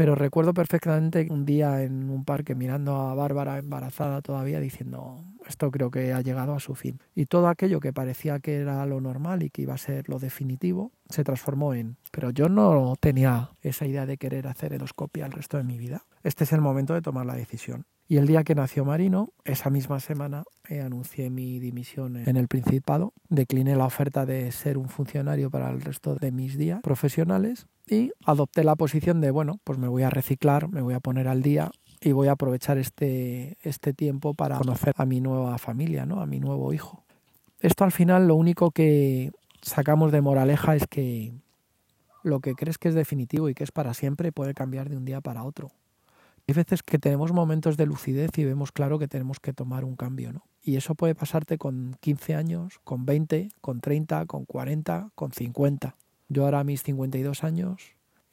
Pero 0.00 0.14
recuerdo 0.14 0.54
perfectamente 0.54 1.26
un 1.28 1.44
día 1.44 1.82
en 1.82 2.08
un 2.08 2.24
parque 2.24 2.54
mirando 2.54 2.96
a 2.96 3.14
Bárbara 3.14 3.58
embarazada 3.58 4.22
todavía 4.22 4.58
diciendo, 4.58 5.22
esto 5.46 5.70
creo 5.70 5.90
que 5.90 6.14
ha 6.14 6.22
llegado 6.22 6.54
a 6.54 6.58
su 6.58 6.74
fin. 6.74 7.00
Y 7.14 7.26
todo 7.26 7.48
aquello 7.48 7.80
que 7.80 7.92
parecía 7.92 8.40
que 8.40 8.56
era 8.56 8.86
lo 8.86 9.02
normal 9.02 9.42
y 9.42 9.50
que 9.50 9.60
iba 9.60 9.74
a 9.74 9.76
ser 9.76 10.08
lo 10.08 10.18
definitivo, 10.18 10.90
se 11.10 11.22
transformó 11.22 11.74
en, 11.74 11.98
pero 12.12 12.30
yo 12.30 12.48
no 12.48 12.94
tenía 12.98 13.50
esa 13.60 13.84
idea 13.84 14.06
de 14.06 14.16
querer 14.16 14.46
hacer 14.46 14.72
endoscopia 14.72 15.26
el 15.26 15.32
resto 15.32 15.58
de 15.58 15.64
mi 15.64 15.76
vida. 15.76 16.06
Este 16.22 16.44
es 16.44 16.54
el 16.54 16.62
momento 16.62 16.94
de 16.94 17.02
tomar 17.02 17.26
la 17.26 17.34
decisión. 17.34 17.84
Y 18.08 18.16
el 18.16 18.26
día 18.26 18.42
que 18.42 18.54
nació 18.54 18.86
Marino, 18.86 19.34
esa 19.44 19.68
misma 19.68 20.00
semana, 20.00 20.44
eh, 20.68 20.80
anuncié 20.80 21.30
mi 21.30 21.60
dimisión 21.60 22.16
en 22.16 22.36
el 22.36 22.48
Principado, 22.48 23.12
decliné 23.28 23.76
la 23.76 23.84
oferta 23.84 24.26
de 24.26 24.50
ser 24.50 24.78
un 24.78 24.88
funcionario 24.88 25.50
para 25.50 25.70
el 25.70 25.80
resto 25.80 26.16
de 26.16 26.32
mis 26.32 26.56
días 26.56 26.80
profesionales 26.80 27.66
y 27.90 28.12
adopté 28.24 28.62
la 28.62 28.76
posición 28.76 29.20
de, 29.20 29.30
bueno, 29.32 29.58
pues 29.64 29.78
me 29.78 29.88
voy 29.88 30.04
a 30.04 30.10
reciclar, 30.10 30.68
me 30.68 30.80
voy 30.80 30.94
a 30.94 31.00
poner 31.00 31.26
al 31.26 31.42
día 31.42 31.70
y 32.00 32.12
voy 32.12 32.28
a 32.28 32.32
aprovechar 32.32 32.78
este, 32.78 33.58
este 33.62 33.92
tiempo 33.92 34.32
para 34.34 34.56
conocer 34.58 34.94
a 34.96 35.04
mi 35.04 35.20
nueva 35.20 35.58
familia, 35.58 36.06
¿no? 36.06 36.20
a 36.20 36.26
mi 36.26 36.38
nuevo 36.38 36.72
hijo. 36.72 37.04
Esto 37.58 37.84
al 37.84 37.92
final 37.92 38.28
lo 38.28 38.36
único 38.36 38.70
que 38.70 39.32
sacamos 39.60 40.12
de 40.12 40.20
moraleja 40.20 40.76
es 40.76 40.86
que 40.86 41.32
lo 42.22 42.40
que 42.40 42.54
crees 42.54 42.78
que 42.78 42.88
es 42.88 42.94
definitivo 42.94 43.48
y 43.48 43.54
que 43.54 43.64
es 43.64 43.72
para 43.72 43.92
siempre 43.92 44.32
puede 44.32 44.54
cambiar 44.54 44.88
de 44.88 44.96
un 44.96 45.04
día 45.04 45.20
para 45.20 45.42
otro. 45.42 45.72
Hay 46.48 46.54
veces 46.54 46.82
que 46.82 46.98
tenemos 46.98 47.32
momentos 47.32 47.76
de 47.76 47.86
lucidez 47.86 48.30
y 48.38 48.44
vemos 48.44 48.72
claro 48.72 48.98
que 48.98 49.08
tenemos 49.08 49.40
que 49.40 49.52
tomar 49.52 49.84
un 49.84 49.96
cambio, 49.96 50.32
¿no? 50.32 50.44
Y 50.62 50.76
eso 50.76 50.94
puede 50.94 51.14
pasarte 51.14 51.58
con 51.58 51.96
15 52.00 52.34
años, 52.34 52.80
con 52.84 53.04
20, 53.06 53.50
con 53.60 53.80
30, 53.80 54.26
con 54.26 54.44
40, 54.44 55.10
con 55.14 55.32
50. 55.32 55.96
Yo 56.30 56.44
ahora 56.44 56.60
a 56.60 56.64
mis 56.64 56.84
52 56.84 57.44
años 57.44 57.82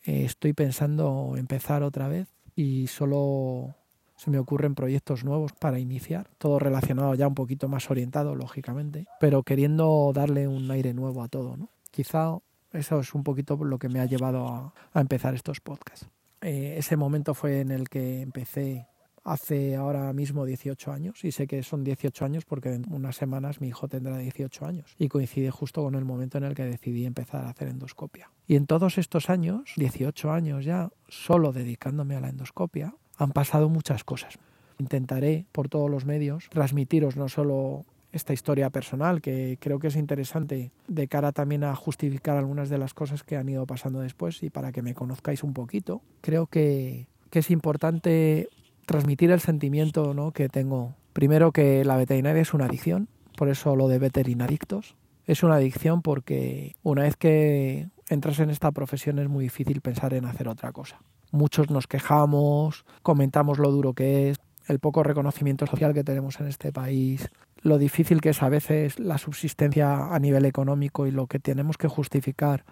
eh, 0.05 0.23
estoy 0.23 0.53
pensando 0.53 1.33
empezar 1.35 1.81
otra 1.81 2.07
vez 2.07 2.27
y 2.55 2.87
solo 2.87 3.73
se 4.15 4.29
me 4.29 4.37
ocurren 4.37 4.75
proyectos 4.75 5.25
nuevos 5.25 5.51
para 5.53 5.79
iniciar, 5.79 6.29
todo 6.37 6.59
relacionado 6.59 7.15
ya 7.15 7.27
un 7.27 7.35
poquito 7.35 7.67
más 7.67 7.89
orientado, 7.89 8.35
lógicamente, 8.35 9.07
pero 9.19 9.43
queriendo 9.43 10.11
darle 10.13 10.47
un 10.47 10.69
aire 10.69 10.93
nuevo 10.93 11.23
a 11.23 11.27
todo, 11.27 11.57
¿no? 11.57 11.69
Quizá 11.91 12.37
eso 12.71 12.99
es 12.99 13.13
un 13.15 13.23
poquito 13.23 13.55
lo 13.63 13.79
que 13.79 13.89
me 13.89 13.99
ha 13.99 14.05
llevado 14.05 14.47
a, 14.93 14.99
empezar 14.99 15.33
estos 15.33 15.59
podcasts. 15.59 16.07
Eh, 16.41 16.75
ese 16.77 16.97
momento 16.97 17.33
fue 17.33 17.61
en 17.61 17.71
el 17.71 17.89
que 17.89 18.21
empecé 18.21 18.85
hace 19.27 19.75
ahora 19.75 20.11
mismo 20.13 20.45
18 20.45 20.91
años 20.91 21.23
y 21.25 21.33
sé 21.33 21.47
que 21.47 21.61
son 21.61 21.83
18 21.83 22.23
años 22.23 22.45
porque 22.45 22.73
en 22.73 22.85
unas 22.89 23.17
semanas 23.17 23.59
mi 23.59 23.67
hijo 23.67 23.89
tendrá 23.89 24.17
18 24.17 24.65
años 24.65 24.95
y 24.97 25.09
coincide 25.09 25.51
justo 25.51 25.83
con 25.83 25.95
el 25.95 26.05
momento 26.05 26.37
en 26.37 26.45
el 26.45 26.55
que 26.55 26.63
decidí 26.63 27.05
empezar 27.05 27.43
a 27.43 27.49
hacer 27.49 27.67
endoscopia. 27.67 28.31
Y 28.47 28.55
en 28.55 28.67
todos 28.67 28.97
estos 28.97 29.29
años, 29.29 29.73
18 29.75 30.31
años 30.31 30.63
ya, 30.63 30.89
solo 31.09 31.51
dedicándome 31.51 32.15
a 32.15 32.21
la 32.21 32.29
endoscopia, 32.29 32.95
han 33.17 33.31
pasado 33.31 33.67
muchas 33.67 34.05
cosas. 34.05 34.39
Intentaré 34.79 35.45
por 35.51 35.67
todos 35.67 35.89
los 35.89 36.05
medios 36.05 36.47
transmitiros 36.49 37.17
no 37.17 37.27
solo 37.27 37.85
esta 38.13 38.31
historia 38.31 38.69
personal 38.69 39.21
que 39.21 39.57
creo 39.59 39.79
que 39.79 39.87
es 39.87 39.97
interesante 39.97 40.71
de 40.87 41.07
cara 41.09 41.33
también 41.33 41.65
a 41.65 41.75
justificar 41.75 42.37
algunas 42.37 42.69
de 42.69 42.77
las 42.77 42.93
cosas 42.93 43.23
que 43.23 43.35
han 43.35 43.49
ido 43.49 43.65
pasando 43.65 43.99
después 43.99 44.41
y 44.41 44.49
para 44.49 44.71
que 44.71 44.81
me 44.81 44.93
conozcáis 44.93 45.43
un 45.43 45.53
poquito. 45.53 46.01
Creo 46.21 46.47
que, 46.47 47.07
que 47.29 47.39
es 47.39 47.51
importante 47.51 48.47
transmitir 48.87 49.29
el 49.29 49.41
sentimiento 49.41 50.15
¿no? 50.15 50.31
que 50.31 50.49
tengo. 50.49 50.95
Primero 51.13 51.51
que 51.51 51.85
la 51.85 51.97
veterinaria 51.97 52.41
es 52.41 52.53
una 52.55 52.65
adicción, 52.65 53.09
por 53.35 53.49
eso 53.49 53.75
lo 53.75 53.87
de 53.87 53.99
veterinadictos. 53.99 54.95
Es 55.25 55.43
una 55.43 55.55
adicción 55.55 56.01
porque 56.01 56.75
una 56.83 57.03
vez 57.03 57.17
que 57.17 57.89
entras 58.09 58.39
en 58.39 58.49
esta 58.49 58.71
profesión 58.71 59.19
es 59.19 59.27
muy 59.27 59.43
difícil 59.43 59.81
pensar 59.81 60.13
en 60.13 60.25
hacer 60.25 60.47
otra 60.47 60.71
cosa. 60.71 61.01
Muchos 61.31 61.69
nos 61.69 61.85
quejamos, 61.85 62.85
comentamos 63.03 63.59
lo 63.59 63.71
duro 63.71 63.93
que 63.93 64.29
es, 64.29 64.37
el 64.67 64.79
poco 64.79 65.03
reconocimiento 65.03 65.67
social 65.67 65.93
que 65.93 66.05
tenemos 66.05 66.39
en 66.39 66.47
este 66.47 66.71
país, 66.71 67.29
lo 67.61 67.77
difícil 67.77 68.21
que 68.21 68.29
es 68.29 68.41
a 68.41 68.49
veces 68.49 68.99
la 68.99 69.17
subsistencia 69.17 70.13
a 70.13 70.19
nivel 70.19 70.45
económico 70.45 71.07
y 71.07 71.11
lo 71.11 71.27
que 71.27 71.39
tenemos 71.39 71.77
que 71.77 71.89
justificar 71.89 72.63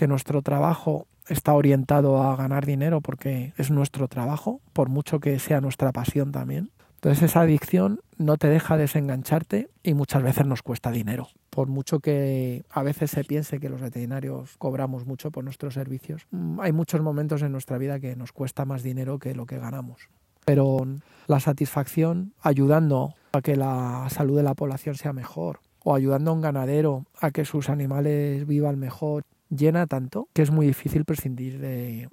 que 0.00 0.08
nuestro 0.08 0.40
trabajo 0.40 1.06
está 1.28 1.52
orientado 1.52 2.22
a 2.22 2.34
ganar 2.34 2.64
dinero 2.64 3.02
porque 3.02 3.52
es 3.58 3.70
nuestro 3.70 4.08
trabajo, 4.08 4.62
por 4.72 4.88
mucho 4.88 5.20
que 5.20 5.38
sea 5.38 5.60
nuestra 5.60 5.92
pasión 5.92 6.32
también. 6.32 6.70
Entonces 6.94 7.24
esa 7.24 7.42
adicción 7.42 8.00
no 8.16 8.38
te 8.38 8.48
deja 8.48 8.78
desengancharte 8.78 9.68
y 9.82 9.92
muchas 9.92 10.22
veces 10.22 10.46
nos 10.46 10.62
cuesta 10.62 10.90
dinero. 10.90 11.28
Por 11.50 11.68
mucho 11.68 12.00
que 12.00 12.64
a 12.70 12.82
veces 12.82 13.10
se 13.10 13.24
piense 13.24 13.60
que 13.60 13.68
los 13.68 13.82
veterinarios 13.82 14.56
cobramos 14.56 15.04
mucho 15.04 15.30
por 15.30 15.44
nuestros 15.44 15.74
servicios, 15.74 16.26
mm, 16.30 16.60
hay 16.60 16.72
muchos 16.72 17.02
momentos 17.02 17.42
en 17.42 17.52
nuestra 17.52 17.76
vida 17.76 18.00
que 18.00 18.16
nos 18.16 18.32
cuesta 18.32 18.64
más 18.64 18.82
dinero 18.82 19.18
que 19.18 19.34
lo 19.34 19.44
que 19.44 19.58
ganamos. 19.58 20.08
Pero 20.46 20.86
la 21.26 21.40
satisfacción 21.40 22.32
ayudando 22.40 23.12
a 23.32 23.42
que 23.42 23.54
la 23.54 24.06
salud 24.08 24.38
de 24.38 24.44
la 24.44 24.54
población 24.54 24.94
sea 24.94 25.12
mejor 25.12 25.60
o 25.84 25.94
ayudando 25.94 26.30
a 26.30 26.34
un 26.34 26.40
ganadero 26.40 27.04
a 27.20 27.32
que 27.32 27.44
sus 27.44 27.68
animales 27.68 28.46
vivan 28.46 28.78
mejor 28.78 29.24
llena 29.50 29.86
tanto 29.86 30.28
que 30.32 30.42
es 30.42 30.50
muy 30.50 30.66
difícil 30.66 31.04
prescindir 31.04 31.58
de, 31.58 32.08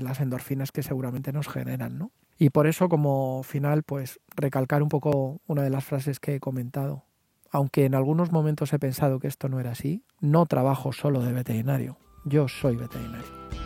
las 0.00 0.20
endorfinas 0.20 0.70
que 0.70 0.82
seguramente 0.82 1.32
nos 1.32 1.48
generan, 1.48 1.98
¿no? 1.98 2.12
Y 2.38 2.50
por 2.50 2.66
eso 2.66 2.88
como 2.88 3.42
final, 3.42 3.82
pues 3.82 4.20
recalcar 4.36 4.82
un 4.82 4.88
poco 4.88 5.40
una 5.46 5.62
de 5.62 5.70
las 5.70 5.84
frases 5.84 6.20
que 6.20 6.36
he 6.36 6.40
comentado. 6.40 7.04
Aunque 7.50 7.84
en 7.84 7.94
algunos 7.94 8.32
momentos 8.32 8.72
he 8.72 8.78
pensado 8.78 9.18
que 9.18 9.28
esto 9.28 9.48
no 9.48 9.60
era 9.60 9.72
así, 9.72 10.04
no 10.20 10.46
trabajo 10.46 10.92
solo 10.92 11.20
de 11.20 11.32
veterinario, 11.32 11.98
yo 12.24 12.48
soy 12.48 12.76
veterinario. 12.76 13.61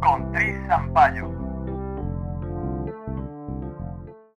Con 0.00 0.32
Tris 0.32 0.56
Zampayo. 0.66 1.41